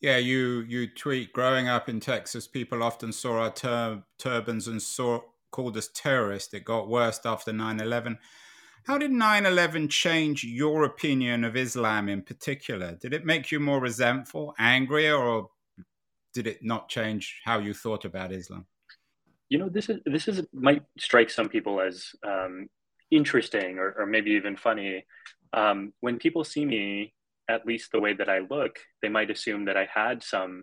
Yeah, 0.00 0.18
you 0.18 0.64
you 0.68 0.86
tweet. 0.86 1.32
Growing 1.32 1.66
up 1.66 1.88
in 1.88 1.98
Texas, 1.98 2.46
people 2.46 2.84
often 2.84 3.12
saw 3.12 3.40
our 3.40 3.50
tur- 3.50 4.04
turbans 4.18 4.68
and 4.68 4.80
saw 4.80 5.20
called 5.50 5.76
us 5.76 5.88
terrorists. 5.92 6.54
It 6.54 6.64
got 6.64 6.88
worse 6.88 7.20
after 7.24 7.50
9-11. 7.52 8.18
How 8.88 8.96
did 8.96 9.10
9-11 9.10 9.90
change 9.90 10.44
your 10.44 10.84
opinion 10.84 11.44
of 11.44 11.56
Islam 11.56 12.08
in 12.08 12.22
particular? 12.22 12.96
Did 12.98 13.12
it 13.12 13.26
make 13.26 13.52
you 13.52 13.60
more 13.60 13.80
resentful, 13.80 14.54
angrier, 14.58 15.14
or 15.14 15.50
did 16.32 16.46
it 16.46 16.64
not 16.64 16.88
change 16.88 17.42
how 17.44 17.58
you 17.58 17.74
thought 17.74 18.06
about 18.06 18.32
Islam? 18.32 18.64
You 19.50 19.58
know, 19.58 19.68
this 19.68 19.90
is 19.90 20.00
this 20.06 20.26
is 20.26 20.42
might 20.54 20.84
strike 20.98 21.28
some 21.28 21.50
people 21.50 21.82
as 21.82 22.06
um, 22.26 22.68
interesting 23.10 23.78
or, 23.78 23.94
or 23.98 24.06
maybe 24.06 24.30
even 24.30 24.56
funny. 24.56 25.04
Um, 25.52 25.92
when 26.00 26.16
people 26.16 26.42
see 26.42 26.64
me, 26.64 27.12
at 27.46 27.66
least 27.66 27.92
the 27.92 28.00
way 28.00 28.14
that 28.14 28.30
I 28.30 28.38
look, 28.38 28.78
they 29.02 29.10
might 29.10 29.30
assume 29.30 29.66
that 29.66 29.76
I 29.76 29.86
had 29.92 30.22
some 30.22 30.62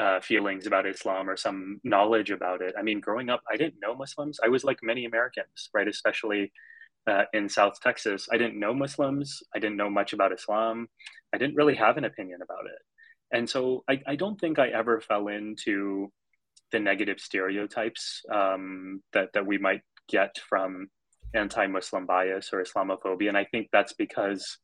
uh, 0.00 0.18
feelings 0.18 0.66
about 0.66 0.84
Islam 0.84 1.30
or 1.30 1.36
some 1.36 1.80
knowledge 1.84 2.32
about 2.32 2.60
it. 2.60 2.74
I 2.76 2.82
mean, 2.82 2.98
growing 2.98 3.30
up, 3.30 3.42
I 3.48 3.56
didn't 3.56 3.80
know 3.80 3.94
Muslims. 3.94 4.40
I 4.44 4.48
was 4.48 4.64
like 4.64 4.78
many 4.82 5.04
Americans, 5.04 5.70
right? 5.72 5.86
Especially 5.86 6.50
uh, 7.06 7.24
in 7.32 7.48
South 7.48 7.80
Texas. 7.80 8.28
I 8.32 8.38
didn't 8.38 8.58
know 8.58 8.74
Muslims. 8.74 9.42
I 9.54 9.58
didn't 9.58 9.76
know 9.76 9.90
much 9.90 10.12
about 10.12 10.32
Islam. 10.32 10.88
I 11.32 11.38
didn't 11.38 11.56
really 11.56 11.74
have 11.74 11.96
an 11.96 12.04
opinion 12.04 12.40
about 12.42 12.66
it. 12.66 13.36
And 13.36 13.48
so 13.48 13.82
I, 13.88 14.00
I 14.06 14.16
don't 14.16 14.38
think 14.38 14.58
I 14.58 14.68
ever 14.68 15.00
fell 15.00 15.28
into 15.28 16.12
the 16.70 16.80
negative 16.80 17.18
stereotypes 17.18 18.22
um, 18.30 19.02
that, 19.12 19.30
that 19.34 19.46
we 19.46 19.58
might 19.58 19.82
get 20.08 20.38
from 20.48 20.88
anti 21.34 21.66
Muslim 21.66 22.06
bias 22.06 22.50
or 22.52 22.62
Islamophobia. 22.62 23.28
And 23.28 23.38
I 23.38 23.44
think 23.44 23.68
that's 23.72 23.94
because 23.94 24.58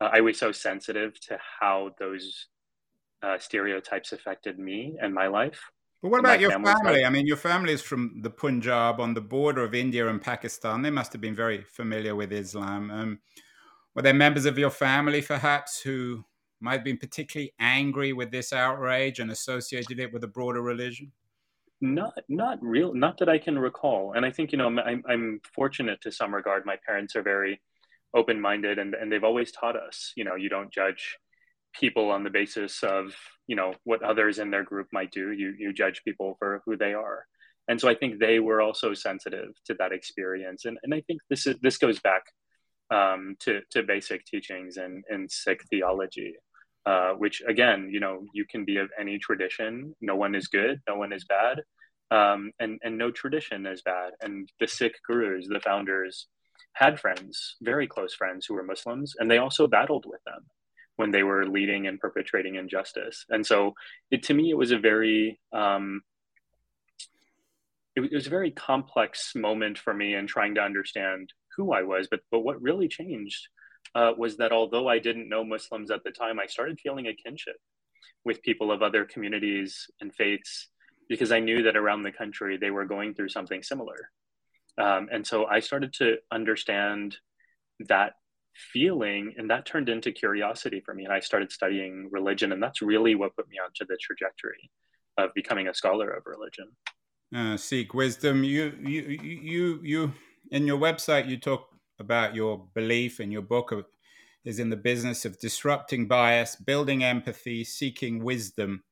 uh, 0.00 0.10
I 0.12 0.20
was 0.20 0.38
so 0.38 0.52
sensitive 0.52 1.18
to 1.28 1.38
how 1.60 1.90
those 1.98 2.46
uh, 3.22 3.38
stereotypes 3.38 4.12
affected 4.12 4.58
me 4.58 4.96
and 5.00 5.12
my 5.12 5.26
life. 5.26 5.60
But 6.04 6.10
what 6.10 6.20
about 6.20 6.38
your 6.38 6.50
family? 6.50 7.06
I 7.06 7.08
mean, 7.08 7.26
your 7.26 7.38
family 7.38 7.72
is 7.72 7.80
from 7.80 8.20
the 8.20 8.28
Punjab 8.28 9.00
on 9.00 9.14
the 9.14 9.22
border 9.22 9.64
of 9.64 9.74
India 9.74 10.06
and 10.06 10.20
Pakistan. 10.20 10.82
They 10.82 10.90
must 10.90 11.14
have 11.14 11.22
been 11.22 11.34
very 11.34 11.62
familiar 11.62 12.14
with 12.14 12.30
Islam. 12.30 12.90
Um, 12.90 13.20
were 13.94 14.02
there 14.02 14.12
members 14.12 14.44
of 14.44 14.58
your 14.58 14.68
family, 14.68 15.22
perhaps, 15.22 15.80
who 15.80 16.22
might 16.60 16.74
have 16.74 16.84
been 16.84 16.98
particularly 16.98 17.54
angry 17.58 18.12
with 18.12 18.30
this 18.30 18.52
outrage 18.52 19.18
and 19.18 19.30
associated 19.30 19.98
it 19.98 20.12
with 20.12 20.22
a 20.24 20.28
broader 20.28 20.60
religion? 20.60 21.10
Not, 21.80 22.12
not 22.28 22.58
real, 22.60 22.92
not 22.92 23.16
that 23.16 23.30
I 23.30 23.38
can 23.38 23.58
recall. 23.58 24.12
And 24.12 24.26
I 24.26 24.30
think 24.30 24.52
you 24.52 24.58
know, 24.58 24.66
I'm, 24.66 25.02
I'm 25.08 25.40
fortunate 25.54 26.02
to 26.02 26.12
some 26.12 26.34
regard. 26.34 26.66
My 26.66 26.76
parents 26.86 27.16
are 27.16 27.22
very 27.22 27.62
open-minded, 28.12 28.78
and 28.78 28.92
and 28.92 29.10
they've 29.10 29.24
always 29.24 29.52
taught 29.52 29.74
us, 29.74 30.12
you 30.16 30.24
know, 30.24 30.34
you 30.34 30.50
don't 30.50 30.70
judge 30.70 31.16
people 31.72 32.10
on 32.10 32.24
the 32.24 32.30
basis 32.30 32.82
of 32.82 33.14
you 33.46 33.56
know 33.56 33.74
what 33.84 34.02
others 34.02 34.38
in 34.38 34.50
their 34.50 34.64
group 34.64 34.88
might 34.92 35.10
do. 35.10 35.32
You 35.32 35.54
you 35.58 35.72
judge 35.72 36.02
people 36.04 36.36
for 36.38 36.62
who 36.64 36.76
they 36.76 36.94
are. 36.94 37.26
And 37.68 37.80
so 37.80 37.88
i 37.88 37.94
think 37.94 38.18
they 38.18 38.40
were 38.40 38.60
also 38.60 38.94
sensitive 38.94 39.50
to 39.66 39.74
that 39.78 39.92
experience. 39.92 40.64
And, 40.64 40.78
and 40.82 40.94
i 40.94 41.00
think 41.06 41.20
this 41.30 41.46
is 41.46 41.56
this 41.62 41.78
goes 41.78 42.00
back 42.00 42.24
um, 42.90 43.36
to, 43.40 43.62
to 43.70 43.82
basic 43.82 44.26
teachings 44.26 44.76
in, 44.76 45.02
in 45.10 45.28
sikh 45.28 45.62
theology 45.70 46.34
uh, 46.86 47.12
which 47.12 47.42
again 47.48 47.88
you 47.90 48.00
know 48.00 48.24
you 48.34 48.44
can 48.44 48.64
be 48.64 48.76
of 48.76 48.90
any 48.98 49.18
tradition. 49.18 49.94
No 50.00 50.16
one 50.16 50.34
is 50.34 50.48
good 50.48 50.80
no 50.88 50.96
one 50.96 51.12
is 51.12 51.24
bad. 51.24 51.62
Um, 52.10 52.52
and 52.60 52.78
and 52.84 52.98
no 52.98 53.10
tradition 53.10 53.66
is 53.66 53.82
bad. 53.82 54.12
And 54.20 54.48
the 54.60 54.68
sikh 54.68 54.96
gurus 55.06 55.46
the 55.48 55.60
founders 55.60 56.28
had 56.74 57.00
friends 57.00 57.56
very 57.62 57.86
close 57.86 58.14
friends 58.14 58.46
who 58.46 58.54
were 58.54 58.62
muslims 58.62 59.14
and 59.18 59.30
they 59.30 59.38
also 59.38 59.66
battled 59.66 60.04
with 60.06 60.22
them 60.24 60.42
when 60.96 61.10
they 61.10 61.22
were 61.22 61.46
leading 61.46 61.86
and 61.86 61.98
perpetrating 62.00 62.54
injustice. 62.54 63.24
And 63.28 63.46
so, 63.46 63.74
it, 64.10 64.22
to 64.24 64.34
me, 64.34 64.50
it 64.50 64.56
was 64.56 64.70
a 64.70 64.78
very 64.78 65.40
um, 65.52 66.02
it, 67.96 68.02
it 68.02 68.14
was 68.14 68.26
a 68.26 68.30
very 68.30 68.50
complex 68.50 69.34
moment 69.34 69.78
for 69.78 69.94
me 69.94 70.14
in 70.14 70.26
trying 70.26 70.54
to 70.56 70.62
understand 70.62 71.32
who 71.56 71.72
I 71.72 71.82
was. 71.82 72.08
But 72.10 72.20
but 72.30 72.40
what 72.40 72.62
really 72.62 72.88
changed 72.88 73.48
uh, 73.94 74.12
was 74.16 74.36
that 74.38 74.52
although 74.52 74.88
I 74.88 74.98
didn't 74.98 75.28
know 75.28 75.44
Muslims 75.44 75.90
at 75.90 76.04
the 76.04 76.10
time, 76.10 76.38
I 76.38 76.46
started 76.46 76.80
feeling 76.80 77.06
a 77.06 77.14
kinship 77.14 77.56
with 78.24 78.42
people 78.42 78.72
of 78.72 78.82
other 78.82 79.04
communities 79.04 79.86
and 80.00 80.14
faiths 80.14 80.68
because 81.08 81.32
I 81.32 81.40
knew 81.40 81.62
that 81.64 81.76
around 81.76 82.02
the 82.02 82.12
country 82.12 82.56
they 82.56 82.70
were 82.70 82.86
going 82.86 83.14
through 83.14 83.28
something 83.28 83.62
similar. 83.62 84.10
Um, 84.78 85.08
and 85.12 85.26
so 85.26 85.46
I 85.46 85.60
started 85.60 85.92
to 85.94 86.16
understand 86.32 87.16
that 87.88 88.14
feeling 88.72 89.34
and 89.36 89.50
that 89.50 89.66
turned 89.66 89.88
into 89.88 90.12
curiosity 90.12 90.80
for 90.84 90.94
me 90.94 91.04
and 91.04 91.12
i 91.12 91.20
started 91.20 91.50
studying 91.50 92.08
religion 92.12 92.52
and 92.52 92.62
that's 92.62 92.80
really 92.80 93.14
what 93.14 93.34
put 93.34 93.48
me 93.48 93.56
onto 93.64 93.84
the 93.86 93.98
trajectory 94.00 94.70
of 95.18 95.32
becoming 95.34 95.68
a 95.68 95.74
scholar 95.74 96.10
of 96.10 96.24
religion. 96.26 96.68
Uh, 97.34 97.56
seek 97.56 97.94
wisdom 97.94 98.44
you 98.44 98.76
you 98.80 99.02
you 99.02 99.80
you 99.82 100.12
in 100.50 100.66
your 100.66 100.78
website 100.78 101.28
you 101.28 101.36
talk 101.36 101.68
about 101.98 102.34
your 102.34 102.66
belief 102.74 103.20
in 103.20 103.30
your 103.30 103.42
book 103.42 103.72
of, 103.72 103.84
is 104.44 104.58
in 104.58 104.70
the 104.70 104.76
business 104.76 105.24
of 105.24 105.38
disrupting 105.40 106.06
bias 106.06 106.54
building 106.54 107.02
empathy 107.02 107.64
seeking 107.64 108.22
wisdom. 108.22 108.84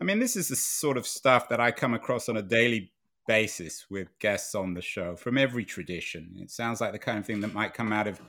I 0.00 0.04
mean 0.04 0.18
this 0.18 0.34
is 0.34 0.48
the 0.48 0.56
sort 0.56 0.96
of 0.96 1.06
stuff 1.06 1.48
that 1.50 1.60
i 1.60 1.70
come 1.70 1.94
across 1.94 2.28
on 2.28 2.36
a 2.36 2.42
daily 2.42 2.92
basis 3.28 3.86
with 3.90 4.08
guests 4.18 4.54
on 4.54 4.74
the 4.74 4.82
show 4.82 5.14
from 5.14 5.36
every 5.36 5.64
tradition. 5.64 6.34
It 6.38 6.50
sounds 6.50 6.80
like 6.80 6.92
the 6.92 6.98
kind 6.98 7.18
of 7.18 7.26
thing 7.26 7.40
that 7.40 7.54
might 7.54 7.74
come 7.74 7.92
out 7.92 8.08
of 8.08 8.20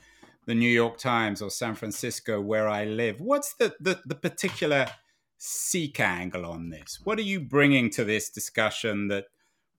the 0.50 0.56
New 0.56 0.68
York 0.68 0.98
Times 0.98 1.44
or 1.44 1.52
San 1.52 1.76
Francisco, 1.76 2.42
where 2.42 2.68
I 2.68 2.84
live. 2.84 3.22
What's 3.22 3.54
the, 3.54 3.72
the, 3.80 4.02
the 4.08 4.16
particular 4.16 4.88
Sikh 5.38 6.00
angle 6.00 6.44
on 6.44 6.72
this? 6.72 7.00
What 7.04 7.20
are 7.20 7.30
you 7.34 7.40
bringing 7.40 7.92
to 7.92 8.04
this 8.04 8.32
discussion 8.32 9.10
that 9.10 9.26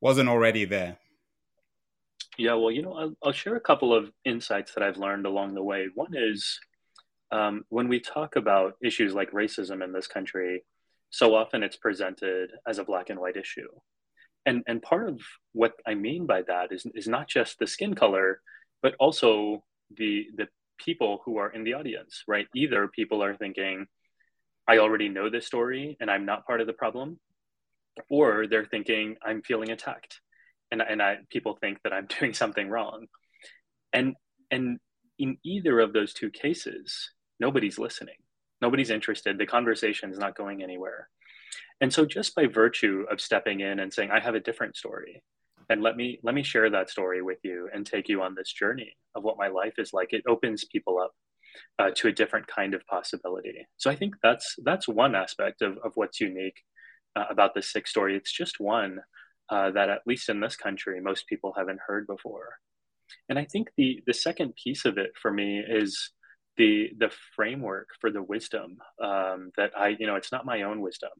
wasn't 0.00 0.28
already 0.28 0.64
there? 0.64 0.98
Yeah, 2.38 2.54
well, 2.54 2.70
you 2.70 2.82
know, 2.82 2.92
I'll, 2.92 3.16
I'll 3.20 3.32
share 3.32 3.56
a 3.56 3.60
couple 3.60 3.92
of 3.92 4.12
insights 4.24 4.72
that 4.74 4.84
I've 4.84 4.96
learned 4.96 5.26
along 5.26 5.54
the 5.54 5.62
way. 5.64 5.88
One 5.92 6.12
is 6.14 6.60
um, 7.32 7.64
when 7.70 7.88
we 7.88 7.98
talk 7.98 8.36
about 8.36 8.76
issues 8.80 9.12
like 9.12 9.32
racism 9.32 9.82
in 9.82 9.92
this 9.92 10.06
country, 10.06 10.62
so 11.10 11.34
often 11.34 11.64
it's 11.64 11.76
presented 11.76 12.50
as 12.64 12.78
a 12.78 12.84
black 12.84 13.10
and 13.10 13.18
white 13.18 13.36
issue. 13.36 13.68
And, 14.46 14.62
and 14.68 14.80
part 14.80 15.08
of 15.08 15.20
what 15.52 15.72
I 15.84 15.94
mean 15.94 16.26
by 16.26 16.42
that 16.42 16.70
is, 16.70 16.86
is 16.94 17.08
not 17.08 17.26
just 17.26 17.58
the 17.58 17.66
skin 17.66 17.94
color, 17.94 18.40
but 18.82 18.94
also 19.00 19.64
the, 19.96 20.28
the 20.36 20.46
people 20.84 21.20
who 21.24 21.38
are 21.38 21.50
in 21.50 21.64
the 21.64 21.74
audience, 21.74 22.24
right? 22.26 22.46
Either 22.54 22.88
people 22.88 23.22
are 23.22 23.36
thinking, 23.36 23.86
I 24.68 24.78
already 24.78 25.08
know 25.08 25.30
this 25.30 25.46
story 25.46 25.96
and 26.00 26.10
I'm 26.10 26.26
not 26.26 26.46
part 26.46 26.60
of 26.60 26.66
the 26.66 26.72
problem, 26.72 27.18
or 28.08 28.46
they're 28.46 28.64
thinking, 28.64 29.16
I'm 29.24 29.42
feeling 29.42 29.70
attacked 29.70 30.20
and, 30.70 30.82
and 30.82 31.02
I, 31.02 31.18
people 31.30 31.58
think 31.60 31.82
that 31.82 31.92
I'm 31.92 32.06
doing 32.20 32.34
something 32.34 32.68
wrong. 32.68 33.06
And, 33.92 34.14
and 34.50 34.78
in 35.18 35.38
either 35.44 35.80
of 35.80 35.92
those 35.92 36.14
two 36.14 36.30
cases, 36.30 37.10
nobody's 37.38 37.78
listening. 37.78 38.14
Nobody's 38.60 38.90
interested. 38.90 39.38
The 39.38 39.46
conversation 39.46 40.10
is 40.10 40.18
not 40.18 40.36
going 40.36 40.62
anywhere. 40.62 41.08
And 41.80 41.92
so, 41.92 42.04
just 42.04 42.34
by 42.34 42.46
virtue 42.46 43.06
of 43.10 43.20
stepping 43.20 43.60
in 43.60 43.80
and 43.80 43.92
saying, 43.92 44.10
I 44.10 44.20
have 44.20 44.34
a 44.34 44.40
different 44.40 44.76
story, 44.76 45.22
and 45.70 45.82
let 45.82 45.96
me 45.96 46.18
let 46.22 46.34
me 46.34 46.42
share 46.42 46.68
that 46.68 46.90
story 46.90 47.22
with 47.22 47.38
you 47.42 47.70
and 47.72 47.86
take 47.86 48.08
you 48.08 48.20
on 48.22 48.34
this 48.34 48.52
journey 48.52 48.96
of 49.14 49.22
what 49.22 49.38
my 49.38 49.48
life 49.48 49.74
is 49.78 49.92
like. 49.92 50.12
It 50.12 50.24
opens 50.28 50.64
people 50.64 50.98
up 50.98 51.12
uh, 51.78 51.90
to 51.96 52.08
a 52.08 52.12
different 52.12 52.46
kind 52.48 52.74
of 52.74 52.86
possibility. 52.86 53.66
So 53.78 53.90
i 53.90 53.96
think 53.96 54.16
that's 54.22 54.56
that's 54.64 54.88
one 54.88 55.14
aspect 55.14 55.62
of, 55.62 55.78
of 55.84 55.92
what's 55.94 56.20
unique 56.20 56.60
uh, 57.16 57.24
about 57.30 57.54
the 57.54 57.62
Sikh 57.62 57.86
story. 57.86 58.16
It's 58.16 58.32
just 58.32 58.60
one 58.60 59.00
uh, 59.48 59.70
that 59.70 59.88
at 59.88 60.02
least 60.06 60.28
in 60.28 60.40
this 60.40 60.56
country 60.56 61.00
most 61.00 61.26
people 61.26 61.54
haven't 61.56 61.80
heard 61.86 62.06
before. 62.06 62.50
And 63.28 63.38
i 63.38 63.44
think 63.44 63.68
the 63.76 64.02
the 64.06 64.14
second 64.14 64.54
piece 64.62 64.84
of 64.84 64.98
it 64.98 65.12
for 65.22 65.30
me 65.30 65.60
is 65.60 66.10
the 66.56 66.90
the 66.98 67.10
framework 67.36 67.88
for 68.00 68.10
the 68.10 68.22
wisdom 68.22 68.78
um, 69.02 69.50
that 69.56 69.70
i 69.76 69.88
you 70.00 70.06
know 70.06 70.16
it's 70.16 70.32
not 70.32 70.44
my 70.44 70.62
own 70.62 70.80
wisdom 70.80 71.16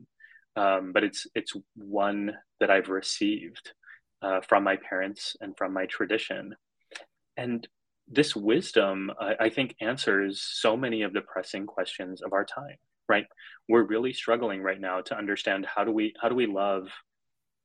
um, 0.57 0.93
but 0.93 1.05
it's 1.05 1.27
it's 1.35 1.55
one 1.77 2.33
that 2.59 2.71
i've 2.71 2.89
received 2.89 3.73
uh, 4.23 4.41
from 4.49 4.65
my 4.65 4.77
parents 4.77 5.37
and 5.41 5.57
from 5.57 5.73
my 5.73 5.87
tradition. 5.87 6.55
And 7.37 7.67
this 8.09 8.35
wisdom, 8.35 9.11
I, 9.21 9.51
think, 9.51 9.77
answers 9.81 10.43
so 10.43 10.77
many 10.77 11.03
of 11.03 11.13
the 11.13 11.21
pressing 11.21 11.67
questions 11.67 12.23
of 12.23 12.33
our 12.33 12.45
time. 12.45 12.77
Right? 13.09 13.27
We're 13.69 13.83
really 13.83 14.13
struggling 14.13 14.63
right 14.63 14.81
now 14.81 15.01
to 15.03 15.17
understand 15.17 15.67
how 15.67 15.85
do 15.85 15.91
we 15.91 16.15
how 16.21 16.29
do 16.29 16.37
we 16.37 16.47
love 16.47 16.89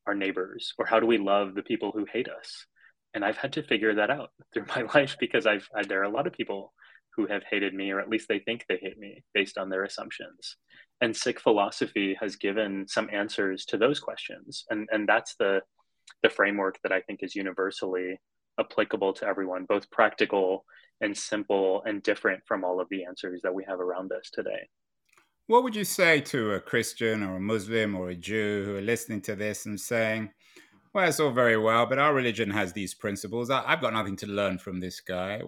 our 0.07 0.15
neighbors 0.15 0.73
or 0.77 0.85
how 0.85 0.99
do 0.99 1.05
we 1.05 1.17
love 1.17 1.55
the 1.55 1.63
people 1.63 1.91
who 1.91 2.05
hate 2.11 2.27
us 2.29 2.65
and 3.13 3.23
i've 3.23 3.37
had 3.37 3.53
to 3.53 3.63
figure 3.63 3.95
that 3.95 4.11
out 4.11 4.29
through 4.53 4.65
my 4.75 4.83
life 4.93 5.15
because 5.19 5.45
i've 5.45 5.67
I, 5.75 5.83
there 5.83 6.01
are 6.01 6.05
a 6.05 6.09
lot 6.09 6.27
of 6.27 6.33
people 6.33 6.73
who 7.15 7.27
have 7.27 7.43
hated 7.49 7.73
me 7.73 7.91
or 7.91 7.99
at 7.99 8.09
least 8.09 8.27
they 8.27 8.39
think 8.39 8.65
they 8.67 8.79
hate 8.81 8.97
me 8.97 9.23
based 9.33 9.57
on 9.57 9.69
their 9.69 9.83
assumptions 9.83 10.57
and 11.01 11.15
sikh 11.15 11.39
philosophy 11.39 12.15
has 12.19 12.35
given 12.35 12.87
some 12.87 13.09
answers 13.11 13.65
to 13.65 13.77
those 13.77 13.99
questions 13.99 14.65
and 14.69 14.87
and 14.91 15.07
that's 15.07 15.35
the 15.39 15.61
the 16.23 16.29
framework 16.29 16.79
that 16.83 16.91
I 16.91 17.01
think 17.01 17.21
is 17.23 17.35
universally 17.35 18.19
applicable 18.59 19.13
to 19.13 19.25
everyone, 19.25 19.65
both 19.65 19.89
practical 19.91 20.65
and 21.01 21.15
simple 21.15 21.83
and 21.85 22.01
different 22.03 22.41
from 22.45 22.63
all 22.63 22.79
of 22.79 22.87
the 22.89 23.03
answers 23.03 23.41
that 23.43 23.53
we 23.53 23.63
have 23.67 23.79
around 23.79 24.11
us 24.11 24.29
today. 24.31 24.69
What 25.47 25.63
would 25.63 25.75
you 25.75 25.83
say 25.83 26.21
to 26.21 26.53
a 26.53 26.59
Christian 26.59 27.21
or 27.21 27.35
a 27.35 27.39
Muslim 27.39 27.95
or 27.95 28.09
a 28.09 28.15
Jew 28.15 28.63
who 28.65 28.77
are 28.77 28.81
listening 28.81 29.21
to 29.23 29.35
this 29.35 29.65
and 29.65 29.79
saying, 29.79 30.31
well, 30.93 31.07
it's 31.07 31.19
all 31.19 31.31
very 31.31 31.57
well, 31.57 31.85
but 31.85 31.99
our 31.99 32.13
religion 32.13 32.49
has 32.49 32.73
these 32.73 32.93
principles. 32.93 33.49
I, 33.49 33.61
have 33.69 33.81
got 33.81 33.93
nothing 33.93 34.15
to 34.17 34.27
learn 34.27 34.57
from 34.57 34.79
this 34.79 35.01
guy. 35.01 35.41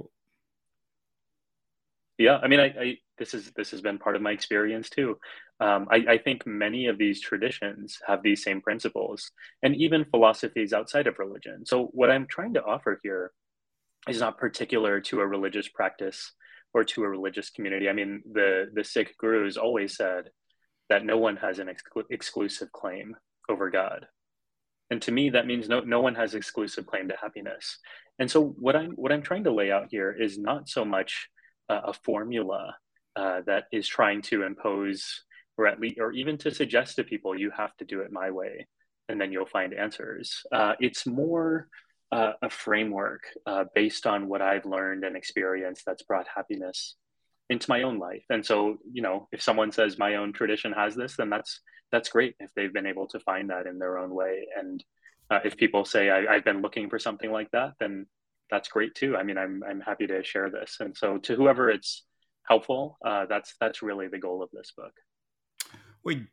Yeah, 2.17 2.39
I 2.41 2.47
mean, 2.47 2.59
I, 2.59 2.65
I 2.65 2.97
this 3.17 3.33
is 3.33 3.51
this 3.55 3.71
has 3.71 3.81
been 3.81 3.99
part 3.99 4.15
of 4.15 4.21
my 4.21 4.31
experience 4.31 4.89
too. 4.89 5.17
Um, 5.59 5.87
I, 5.89 6.05
I, 6.07 6.17
think 6.19 6.45
many 6.45 6.85
of 6.85 6.99
these 6.99 7.19
traditions 7.19 7.99
have 8.05 8.21
these 8.21 8.43
same 8.43 8.61
principles, 8.61 9.31
and 9.63 9.75
even 9.75 10.05
philosophies 10.05 10.71
outside 10.71 11.07
of 11.07 11.17
religion. 11.17 11.65
So, 11.65 11.85
what 11.93 12.11
I'm 12.11 12.27
trying 12.27 12.53
to 12.55 12.63
offer 12.63 12.99
here 13.03 13.31
is 14.07 14.19
not 14.19 14.37
particular 14.37 14.99
to 15.01 15.21
a 15.21 15.27
religious 15.27 15.67
practice 15.67 16.31
or 16.73 16.83
to 16.83 17.03
a 17.03 17.09
religious 17.09 17.49
community. 17.49 17.89
I 17.89 17.93
mean, 17.93 18.21
the 18.31 18.69
the 18.73 18.83
Sikh 18.83 19.17
gurus 19.17 19.57
always 19.57 19.95
said 19.95 20.29
that 20.89 21.05
no 21.05 21.17
one 21.17 21.37
has 21.37 21.59
an 21.59 21.67
exclu- 21.67 22.05
exclusive 22.09 22.71
claim 22.71 23.15
over 23.49 23.69
God, 23.69 24.07
and 24.89 25.01
to 25.03 25.11
me, 25.11 25.31
that 25.31 25.47
means 25.47 25.69
no 25.69 25.81
no 25.81 26.01
one 26.01 26.15
has 26.15 26.33
exclusive 26.35 26.85
claim 26.85 27.09
to 27.09 27.15
happiness. 27.19 27.79
And 28.19 28.29
so, 28.29 28.55
what 28.59 28.75
I'm 28.75 28.91
what 28.91 29.11
I'm 29.11 29.23
trying 29.23 29.43
to 29.45 29.53
lay 29.53 29.71
out 29.71 29.87
here 29.89 30.11
is 30.11 30.37
not 30.37 30.69
so 30.69 30.85
much 30.85 31.29
uh, 31.69 31.81
a 31.85 31.93
formula 31.93 32.75
uh, 33.15 33.41
that 33.45 33.65
is 33.71 33.87
trying 33.87 34.21
to 34.21 34.43
impose 34.43 35.23
or 35.57 35.67
at 35.67 35.79
least 35.79 35.99
or 35.99 36.11
even 36.11 36.37
to 36.37 36.51
suggest 36.51 36.95
to 36.95 37.03
people 37.03 37.37
you 37.37 37.51
have 37.55 37.75
to 37.77 37.85
do 37.85 38.01
it 38.01 38.11
my 38.11 38.29
way 38.29 38.67
and 39.09 39.19
then 39.19 39.31
you'll 39.31 39.45
find 39.45 39.73
answers. 39.73 40.43
Uh, 40.51 40.73
it's 40.79 41.05
more 41.05 41.67
uh, 42.11 42.33
a 42.41 42.49
framework 42.49 43.23
uh, 43.45 43.65
based 43.75 44.07
on 44.07 44.29
what 44.29 44.41
i've 44.41 44.65
learned 44.65 45.03
and 45.03 45.17
experienced 45.17 45.83
that's 45.85 46.03
brought 46.03 46.25
happiness 46.33 46.95
into 47.49 47.69
my 47.69 47.81
own 47.81 47.97
life. 47.97 48.23
And 48.29 48.45
so 48.45 48.77
you 48.91 49.01
know 49.01 49.27
if 49.31 49.41
someone 49.41 49.71
says 49.71 49.97
my 49.97 50.15
own 50.15 50.33
tradition 50.33 50.71
has 50.73 50.95
this 50.95 51.15
then 51.15 51.29
that's 51.29 51.61
that's 51.91 52.09
great 52.09 52.35
if 52.39 52.51
they've 52.55 52.73
been 52.73 52.85
able 52.85 53.07
to 53.07 53.19
find 53.19 53.49
that 53.49 53.65
in 53.65 53.79
their 53.79 53.97
own 53.97 54.13
way. 54.13 54.47
And 54.57 54.83
uh, 55.29 55.39
if 55.43 55.57
people 55.57 55.83
say 55.83 56.09
I, 56.09 56.35
i've 56.35 56.45
been 56.45 56.61
looking 56.61 56.89
for 56.89 56.99
something 56.99 57.31
like 57.31 57.51
that 57.51 57.73
then 57.79 58.05
that's 58.49 58.69
great 58.69 58.95
too. 58.95 59.15
I 59.15 59.23
mean 59.23 59.37
i'm, 59.37 59.63
I'm 59.67 59.81
happy 59.81 60.07
to 60.07 60.23
share 60.23 60.49
this. 60.49 60.77
And 60.79 60.95
so 60.95 61.17
to 61.19 61.35
whoever 61.35 61.69
it's 61.69 62.03
helpful 62.43 62.97
uh, 63.05 63.25
that's 63.25 63.55
that's 63.59 63.81
really 63.81 64.07
the 64.07 64.19
goal 64.19 64.41
of 64.41 64.49
this 64.51 64.71
book. 64.75 64.93
We 66.03 66.27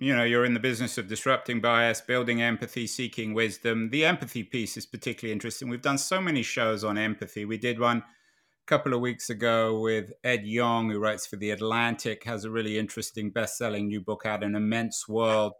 you 0.00 0.14
know 0.14 0.24
you're 0.24 0.44
in 0.44 0.54
the 0.54 0.60
business 0.60 0.98
of 0.98 1.08
disrupting 1.08 1.60
bias 1.60 2.00
building 2.00 2.42
empathy 2.42 2.86
seeking 2.86 3.34
wisdom. 3.34 3.90
The 3.90 4.04
empathy 4.04 4.42
piece 4.42 4.76
is 4.76 4.86
particularly 4.86 5.32
interesting. 5.32 5.68
We've 5.68 5.82
done 5.82 5.98
so 5.98 6.20
many 6.20 6.42
shows 6.42 6.84
on 6.84 6.98
empathy. 6.98 7.44
We 7.44 7.58
did 7.58 7.78
one 7.78 7.98
a 7.98 8.04
couple 8.66 8.92
of 8.92 9.00
weeks 9.00 9.30
ago 9.30 9.80
with 9.80 10.12
ed 10.24 10.44
yong 10.44 10.90
who 10.90 10.98
writes 10.98 11.26
for 11.26 11.36
the 11.36 11.52
atlantic 11.52 12.24
has 12.24 12.44
a 12.44 12.50
really 12.50 12.78
interesting 12.78 13.30
best-selling 13.30 13.86
new 13.86 14.00
book 14.00 14.26
out 14.26 14.44
an 14.44 14.54
immense 14.54 15.08
world 15.08 15.54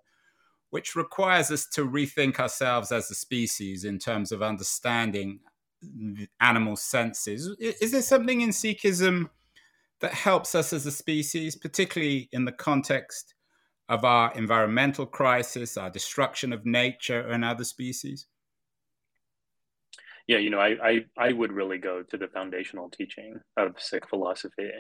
which 0.71 0.95
requires 0.95 1.51
us 1.51 1.67
to 1.67 1.89
rethink 1.89 2.39
ourselves 2.39 2.93
as 2.93 3.11
a 3.11 3.15
species 3.15 3.85
in 3.85 3.99
terms 3.99 4.33
of 4.33 4.43
understanding 4.43 5.41
animal 6.41 6.75
senses 6.75 7.55
is 7.61 7.93
there 7.93 8.03
something 8.03 8.41
in 8.41 8.51
sikhism 8.51 9.29
that 10.01 10.13
helps 10.13 10.55
us 10.55 10.73
as 10.73 10.87
a 10.87 10.91
species 10.91 11.57
particularly 11.57 12.29
in 12.33 12.45
the 12.45 12.53
context 12.53 13.35
of 13.89 14.05
our 14.05 14.33
environmental 14.35 15.07
crisis, 15.07 15.77
our 15.77 15.91
destruction 15.91 16.53
of 16.53 16.67
nature 16.67 17.21
and 17.21 17.45
other 17.45 17.65
species? 17.65 18.27
Yeah, 20.27 20.39
you 20.39 20.51
know, 20.51 20.61
I, 20.61 20.77
I, 20.83 21.05
I 21.17 21.33
would 21.33 21.53
really 21.53 21.79
go 21.79 22.03
to 22.03 22.17
the 22.19 22.29
foundational 22.29 22.91
teaching 22.91 23.41
of 23.57 23.81
Sikh 23.81 24.09
philosophy, 24.09 24.71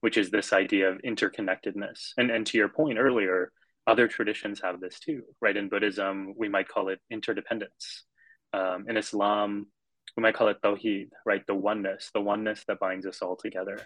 which 0.00 0.16
is 0.16 0.30
this 0.30 0.52
idea 0.52 0.90
of 0.90 0.98
interconnectedness. 1.02 2.14
And, 2.16 2.32
and 2.32 2.44
to 2.48 2.58
your 2.58 2.68
point 2.68 2.98
earlier, 2.98 3.52
other 3.86 4.08
traditions 4.08 4.60
have 4.60 4.80
this 4.80 4.98
too, 4.98 5.22
right? 5.40 5.56
In 5.56 5.68
Buddhism, 5.68 6.34
we 6.36 6.48
might 6.48 6.66
call 6.66 6.88
it 6.88 6.98
interdependence. 7.10 8.04
Um, 8.52 8.86
in 8.88 8.96
Islam, 8.96 9.68
we 10.16 10.22
might 10.22 10.34
call 10.34 10.48
it 10.48 10.58
tawheed, 10.62 11.10
right? 11.24 11.46
The 11.46 11.54
oneness, 11.54 12.10
the 12.12 12.20
oneness 12.20 12.64
that 12.68 12.80
binds 12.80 13.06
us 13.06 13.22
all 13.22 13.36
together. 13.36 13.78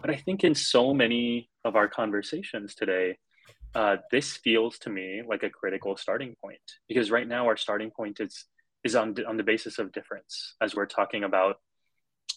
But 0.00 0.10
I 0.10 0.16
think 0.16 0.44
in 0.44 0.54
so 0.54 0.92
many 0.92 1.48
of 1.64 1.76
our 1.76 1.88
conversations 1.88 2.74
today, 2.74 3.18
uh, 3.74 3.96
this 4.10 4.36
feels 4.38 4.78
to 4.78 4.90
me 4.90 5.22
like 5.26 5.42
a 5.42 5.50
critical 5.50 5.96
starting 5.96 6.34
point 6.42 6.60
because 6.88 7.10
right 7.10 7.28
now 7.28 7.46
our 7.46 7.56
starting 7.56 7.90
point 7.90 8.20
is 8.20 8.46
is 8.84 8.96
on 8.96 9.14
on 9.28 9.36
the 9.36 9.42
basis 9.42 9.78
of 9.78 9.92
difference 9.92 10.54
as 10.62 10.74
we're 10.74 10.86
talking 10.86 11.24
about 11.24 11.56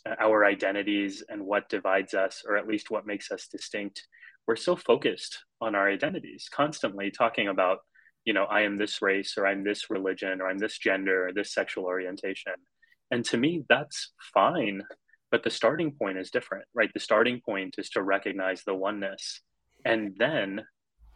uh, 0.05 0.15
our 0.19 0.43
identities 0.43 1.23
and 1.29 1.45
what 1.45 1.69
divides 1.69 2.13
us 2.13 2.43
or 2.45 2.57
at 2.57 2.67
least 2.67 2.91
what 2.91 3.07
makes 3.07 3.31
us 3.31 3.47
distinct 3.47 4.05
we're 4.47 4.55
so 4.57 4.75
focused 4.75 5.39
on 5.61 5.75
our 5.75 5.89
identities 5.89 6.49
constantly 6.51 7.09
talking 7.09 7.47
about 7.47 7.79
you 8.25 8.33
know 8.33 8.43
i 8.45 8.61
am 8.61 8.77
this 8.77 9.01
race 9.01 9.35
or 9.37 9.47
i'm 9.47 9.63
this 9.63 9.89
religion 9.89 10.41
or 10.41 10.49
i'm 10.49 10.57
this 10.57 10.77
gender 10.77 11.27
or 11.27 11.33
this 11.33 11.53
sexual 11.53 11.85
orientation 11.85 12.53
and 13.11 13.25
to 13.25 13.37
me 13.37 13.63
that's 13.69 14.11
fine 14.33 14.81
but 15.31 15.43
the 15.43 15.49
starting 15.49 15.91
point 15.91 16.17
is 16.17 16.31
different 16.31 16.65
right 16.73 16.91
the 16.93 16.99
starting 16.99 17.41
point 17.45 17.75
is 17.77 17.89
to 17.89 18.01
recognize 18.01 18.63
the 18.63 18.73
oneness 18.73 19.41
and 19.85 20.15
then 20.17 20.61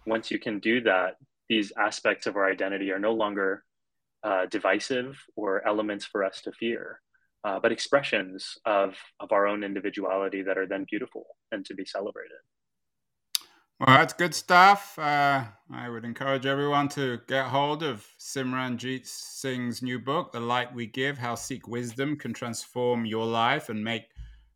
once 0.06 0.32
you 0.32 0.40
can 0.40 0.60
do 0.60 0.82
that, 0.82 1.16
these 1.50 1.72
aspects 1.78 2.28
of 2.28 2.36
our 2.36 2.50
identity 2.50 2.92
are 2.92 3.00
no 3.00 3.14
longer 3.14 3.64
uh, 4.24 4.46
divisive 4.48 5.18
or 5.36 5.66
elements 5.68 6.06
for 6.06 6.24
us 6.24 6.42
to 6.42 6.52
fear, 6.52 7.02
uh, 7.44 7.60
but 7.60 7.72
expressions 7.72 8.58
of, 8.66 8.96
of 9.20 9.32
our 9.32 9.48
own 9.48 9.64
individuality 9.64 10.42
that 10.42 10.58
are 10.58 10.68
then 10.68 10.86
beautiful 10.90 11.26
and 11.52 11.66
to 11.66 11.74
be 11.74 11.86
celebrated. 11.86 12.38
Well, 13.86 13.98
that's 13.98 14.14
good 14.14 14.34
stuff. 14.34 14.98
Uh, 14.98 15.44
I 15.70 15.90
would 15.90 16.06
encourage 16.06 16.46
everyone 16.46 16.88
to 16.90 17.20
get 17.28 17.48
hold 17.48 17.84
of 17.84 18.08
Simranjeet 18.18 19.06
Singh's 19.06 19.82
new 19.82 20.00
book, 20.00 20.32
The 20.32 20.40
Light 20.40 20.74
We 20.74 20.86
Give 20.88 21.18
How 21.18 21.36
Sikh 21.36 21.68
Wisdom 21.68 22.18
Can 22.18 22.34
Transform 22.34 23.06
Your 23.06 23.26
Life 23.26 23.68
and 23.68 23.84
Make 23.84 24.04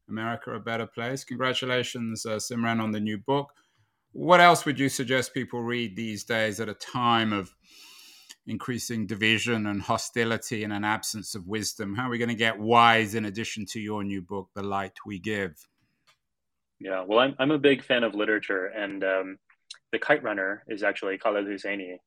America 0.08 0.52
a 0.52 0.60
Better 0.60 0.88
Place. 0.88 1.26
Congratulations, 1.26 2.26
uh, 2.26 2.38
Simran, 2.38 2.82
on 2.82 2.92
the 2.92 3.02
new 3.02 3.18
book 3.18 3.52
what 4.18 4.42
else 4.42 4.66
would 4.66 4.80
you 4.80 4.90
suggest 4.90 5.36
people 5.36 5.62
read 5.62 5.96
these 5.96 6.24
days 6.24 6.60
at 6.60 6.68
a 6.68 6.74
time 6.74 7.32
of 7.32 7.54
increasing 8.48 9.06
division 9.06 9.68
and 9.68 9.80
hostility 9.80 10.64
and 10.64 10.74
an 10.74 10.84
absence 10.84 11.36
of 11.36 11.48
wisdom? 11.48 11.94
How 11.94 12.08
are 12.08 12.10
we 12.10 12.18
going 12.18 12.30
to 12.30 12.36
get 12.36 12.58
wise 12.58 13.14
in 13.14 13.26
addition 13.26 13.68
to 13.68 13.80
your 13.80 14.04
new 14.04 14.24
book, 14.24 14.50
The 14.56 14.64
Light 14.64 14.94
We 15.06 15.20
Give? 15.20 15.56
Yeah, 16.80 17.04
well, 17.08 17.20
I'm, 17.20 17.36
I'm 17.40 17.52
a 17.52 17.58
big 17.58 17.84
fan 17.84 18.04
of 18.04 18.14
literature, 18.14 18.66
and 18.68 19.04
um, 19.04 19.38
The 19.92 20.00
Kite 20.00 20.24
Runner 20.24 20.64
is 20.68 20.84
actually 20.84 21.18
Khaled 21.18 21.46
Hosseini. 21.46 21.98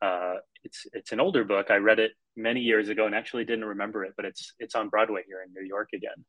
Uh, 0.00 0.36
it's 0.64 0.86
it's 0.92 1.12
an 1.12 1.20
older 1.20 1.44
book. 1.44 1.70
I 1.70 1.76
read 1.76 1.98
it 1.98 2.12
many 2.36 2.60
years 2.60 2.88
ago 2.88 3.06
and 3.06 3.14
actually 3.14 3.44
didn't 3.44 3.66
remember 3.66 4.04
it, 4.04 4.14
but 4.16 4.24
it's 4.24 4.54
it's 4.58 4.74
on 4.74 4.88
Broadway 4.88 5.22
here 5.26 5.42
in 5.46 5.52
New 5.52 5.66
York 5.66 5.90
again, 5.94 6.24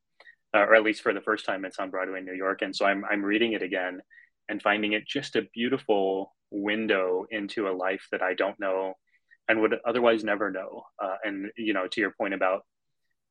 uh, 0.54 0.60
or 0.60 0.76
at 0.76 0.84
least 0.84 1.02
for 1.02 1.14
the 1.14 1.22
first 1.22 1.46
time, 1.46 1.66
it's 1.66 1.80
on 1.80 1.90
Broadway 1.90 2.20
in 2.20 2.26
New 2.26 2.34
York. 2.36 2.62
And 2.62 2.76
so 2.76 2.86
I'm 2.86 3.06
I'm 3.10 3.24
reading 3.24 3.54
it 3.54 3.62
again, 3.64 4.02
and 4.50 4.62
finding 4.62 4.94
it 4.94 5.08
just 5.08 5.36
a 5.36 5.48
beautiful 5.54 6.34
window 6.52 7.26
into 7.32 7.68
a 7.70 7.74
life 7.74 8.08
that 8.12 8.22
I 8.22 8.34
don't 8.34 8.60
know 8.60 8.94
and 9.48 9.62
would 9.62 9.76
otherwise 9.88 10.24
never 10.24 10.52
know. 10.52 10.84
Uh, 11.02 11.16
and 11.24 11.52
you 11.58 11.74
know, 11.74 11.88
to 11.88 12.02
your 12.02 12.12
point 12.12 12.34
about 12.34 12.66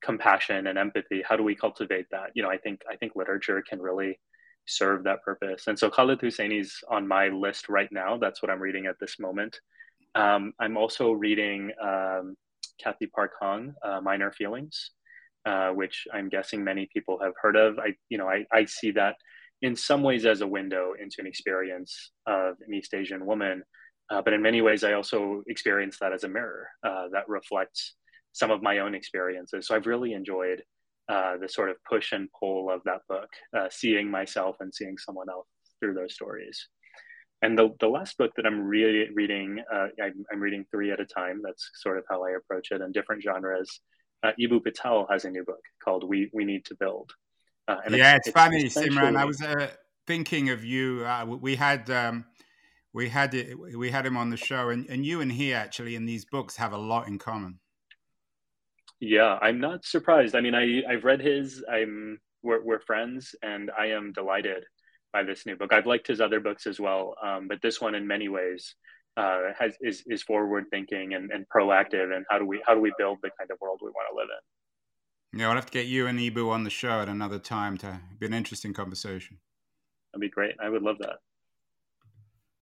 compassion 0.03 0.67
and 0.67 0.79
empathy, 0.79 1.23
how 1.27 1.37
do 1.37 1.43
we 1.43 1.55
cultivate 1.55 2.07
that? 2.13 2.31
You 2.35 2.43
know, 2.43 2.51
I 2.51 2.57
think 2.59 2.81
I 2.91 2.97
think 2.97 3.13
literature 3.15 3.63
can 3.69 3.81
really 3.81 4.19
serve 4.67 5.05
that 5.05 5.23
purpose. 5.23 5.67
And 5.67 5.79
so 5.79 5.91
Khaled 5.91 6.21
Hosseini's 6.21 6.79
on 6.89 7.07
my 7.07 7.29
list 7.29 7.69
right 7.69 7.89
now. 7.93 8.17
That's 8.17 8.43
what 8.43 8.51
I'm 8.51 8.61
reading 8.61 8.87
at 8.87 8.97
this 9.01 9.19
moment. 9.19 9.59
Um, 10.15 10.53
I'm 10.61 10.77
also 10.77 11.13
reading 11.13 11.73
um, 11.83 12.37
Cathy 12.83 13.07
Park 13.07 13.33
Hong, 13.41 13.75
uh, 13.85 14.01
Minor 14.01 14.33
Feelings, 14.33 14.91
uh, 15.45 15.71
which 15.71 16.07
I'm 16.13 16.29
guessing 16.29 16.65
many 16.65 16.89
people 16.93 17.19
have 17.23 17.33
heard 17.41 17.57
of. 17.57 17.79
I, 17.79 17.95
you 18.09 18.19
know, 18.19 18.29
I, 18.29 18.45
I 18.53 18.65
see 18.65 18.93
that 18.93 19.17
in 19.63 19.77
some 19.77 20.03
ways 20.03 20.27
as 20.27 20.41
a 20.41 20.47
window 20.47 20.93
into 21.01 21.17
an 21.19 21.27
experience 21.27 22.13
of 22.27 22.57
an 22.67 22.75
East 22.75 22.95
Asian 22.95 23.25
woman. 23.27 23.63
Uh, 24.11 24.21
but 24.23 24.35
in 24.35 24.43
many 24.43 24.61
ways, 24.61 24.85
I 24.85 24.93
also 24.93 25.43
experience 25.47 25.99
that 26.01 26.13
as 26.13 26.25
a 26.25 26.29
mirror 26.29 26.69
uh, 26.87 27.07
that 27.13 27.29
reflects 27.29 27.95
some 28.33 28.51
of 28.51 28.63
my 28.63 28.79
own 28.79 28.95
experiences. 28.95 29.67
So 29.67 29.75
I've 29.75 29.87
really 29.87 30.13
enjoyed 30.13 30.63
uh, 31.09 31.37
the 31.37 31.49
sort 31.49 31.71
of 31.71 31.77
push 31.89 32.13
and 32.13 32.29
pull 32.39 32.71
of 32.71 32.81
that 32.85 33.01
book, 33.09 33.29
uh, 33.57 33.69
seeing 33.71 34.11
myself 34.11 34.57
and 34.61 34.75
seeing 34.75 34.97
someone 34.99 35.29
else 35.29 35.47
through 35.81 35.95
those 35.95 36.15
stories. 36.15 36.69
And 37.43 37.59
the, 37.59 37.71
the 37.81 37.89
last 37.89 38.17
book 38.17 38.31
that 38.37 38.47
I'm 38.47 38.61
really 38.63 39.09
reading, 39.13 39.63
uh, 39.73 39.89
I'm, 40.03 40.25
I'm, 40.33 40.41
reading 40.41 40.65
three 40.71 40.93
at 40.93 41.01
a 41.01 41.05
time. 41.05 41.43
That's 41.45 41.71
sort 41.75 41.99
of 41.99 42.05
how 42.09 42.25
I 42.25 42.31
approach 42.31 42.71
it 42.71 42.81
in 42.81 42.91
different 42.93 43.23
genres. 43.23 43.81
Uh, 44.23 44.31
Eboo 44.41 44.65
Patel 44.65 45.07
has 45.11 45.27
a 45.27 45.31
new 45.31 45.45
book 45.45 45.61
called 45.85 46.09
We, 46.09 46.31
we 46.33 46.47
Need 46.47 46.65
to 46.67 46.75
Build. 46.77 47.11
Uh, 47.69 47.77
yeah, 47.91 48.17
it's, 48.17 48.29
it's 48.29 48.35
funny, 48.35 48.65
Simran. 48.65 49.17
I 49.17 49.27
was 49.27 49.43
uh, 49.43 49.69
thinking 50.07 50.49
of 50.51 50.65
you. 50.65 51.05
Uh, 51.05 51.27
we 51.27 51.57
had 51.57 51.91
um, 51.91 52.25
we 52.95 53.09
had 53.09 53.35
it, 53.35 53.59
we 53.59 53.91
had 53.91 54.07
him 54.07 54.17
on 54.17 54.31
the 54.31 54.37
show, 54.37 54.69
and, 54.69 54.87
and 54.89 55.05
you 55.05 55.21
and 55.21 55.33
he 55.33 55.53
actually 55.53 55.97
in 55.97 56.07
these 56.07 56.25
books 56.25 56.57
have 56.57 56.73
a 56.73 56.79
lot 56.79 57.09
in 57.09 57.19
common. 57.19 57.59
Yeah, 59.05 59.39
I'm 59.43 59.61
not 59.61 59.85
surprised. 59.85 60.35
I 60.35 60.41
mean, 60.41 60.55
I 60.55 60.83
I've 60.91 61.05
read 61.05 61.21
his. 61.21 61.63
I'm 61.71 62.19
we're, 62.43 62.65
we're 62.65 62.81
friends, 62.81 63.35
and 63.43 63.71
I 63.79 63.89
am 63.89 64.15
delighted 64.15 64.65
by 65.13 65.23
this 65.25 65.45
new 65.45 65.57
book. 65.57 65.75
I've 65.75 65.85
liked 65.85 66.07
his 66.07 66.23
other 66.23 66.41
books 66.41 66.67
as 66.67 66.81
well, 66.81 67.15
um, 67.23 67.47
but 67.47 67.61
this 67.61 67.83
one, 67.83 67.95
in 67.95 68.07
many 68.07 68.31
ways, 68.31 68.75
uh, 69.19 69.53
has 69.59 69.77
is 69.83 70.05
is 70.07 70.23
forward 70.23 70.65
thinking 70.71 71.13
and, 71.13 71.31
and 71.33 71.45
proactive. 71.55 72.17
And 72.17 72.25
how 72.31 72.39
do 72.39 72.47
we 72.47 72.63
how 72.67 72.75
do 72.75 72.81
we 72.81 72.95
build 72.97 73.19
the 73.23 73.29
kind 73.39 73.51
of 73.51 73.59
world 73.61 73.81
we 73.83 73.91
want 73.91 74.07
to 74.11 74.17
live 74.17 74.29
in? 74.31 75.41
Yeah, 75.41 75.51
I'll 75.51 75.55
have 75.55 75.67
to 75.67 75.73
get 75.73 75.85
you 75.85 76.07
and 76.07 76.19
Eboo 76.19 76.51
on 76.51 76.65
the 76.65 76.71
show 76.71 77.03
at 77.03 77.09
another 77.11 77.39
time 77.39 77.77
to 77.79 78.01
be 78.19 78.25
an 78.25 78.33
interesting 78.33 78.73
conversation. 78.73 79.37
That'd 80.13 80.23
be 80.23 80.31
great. 80.31 80.55
I 80.65 80.71
would 80.71 80.83
love 80.83 80.97
that. 81.01 81.19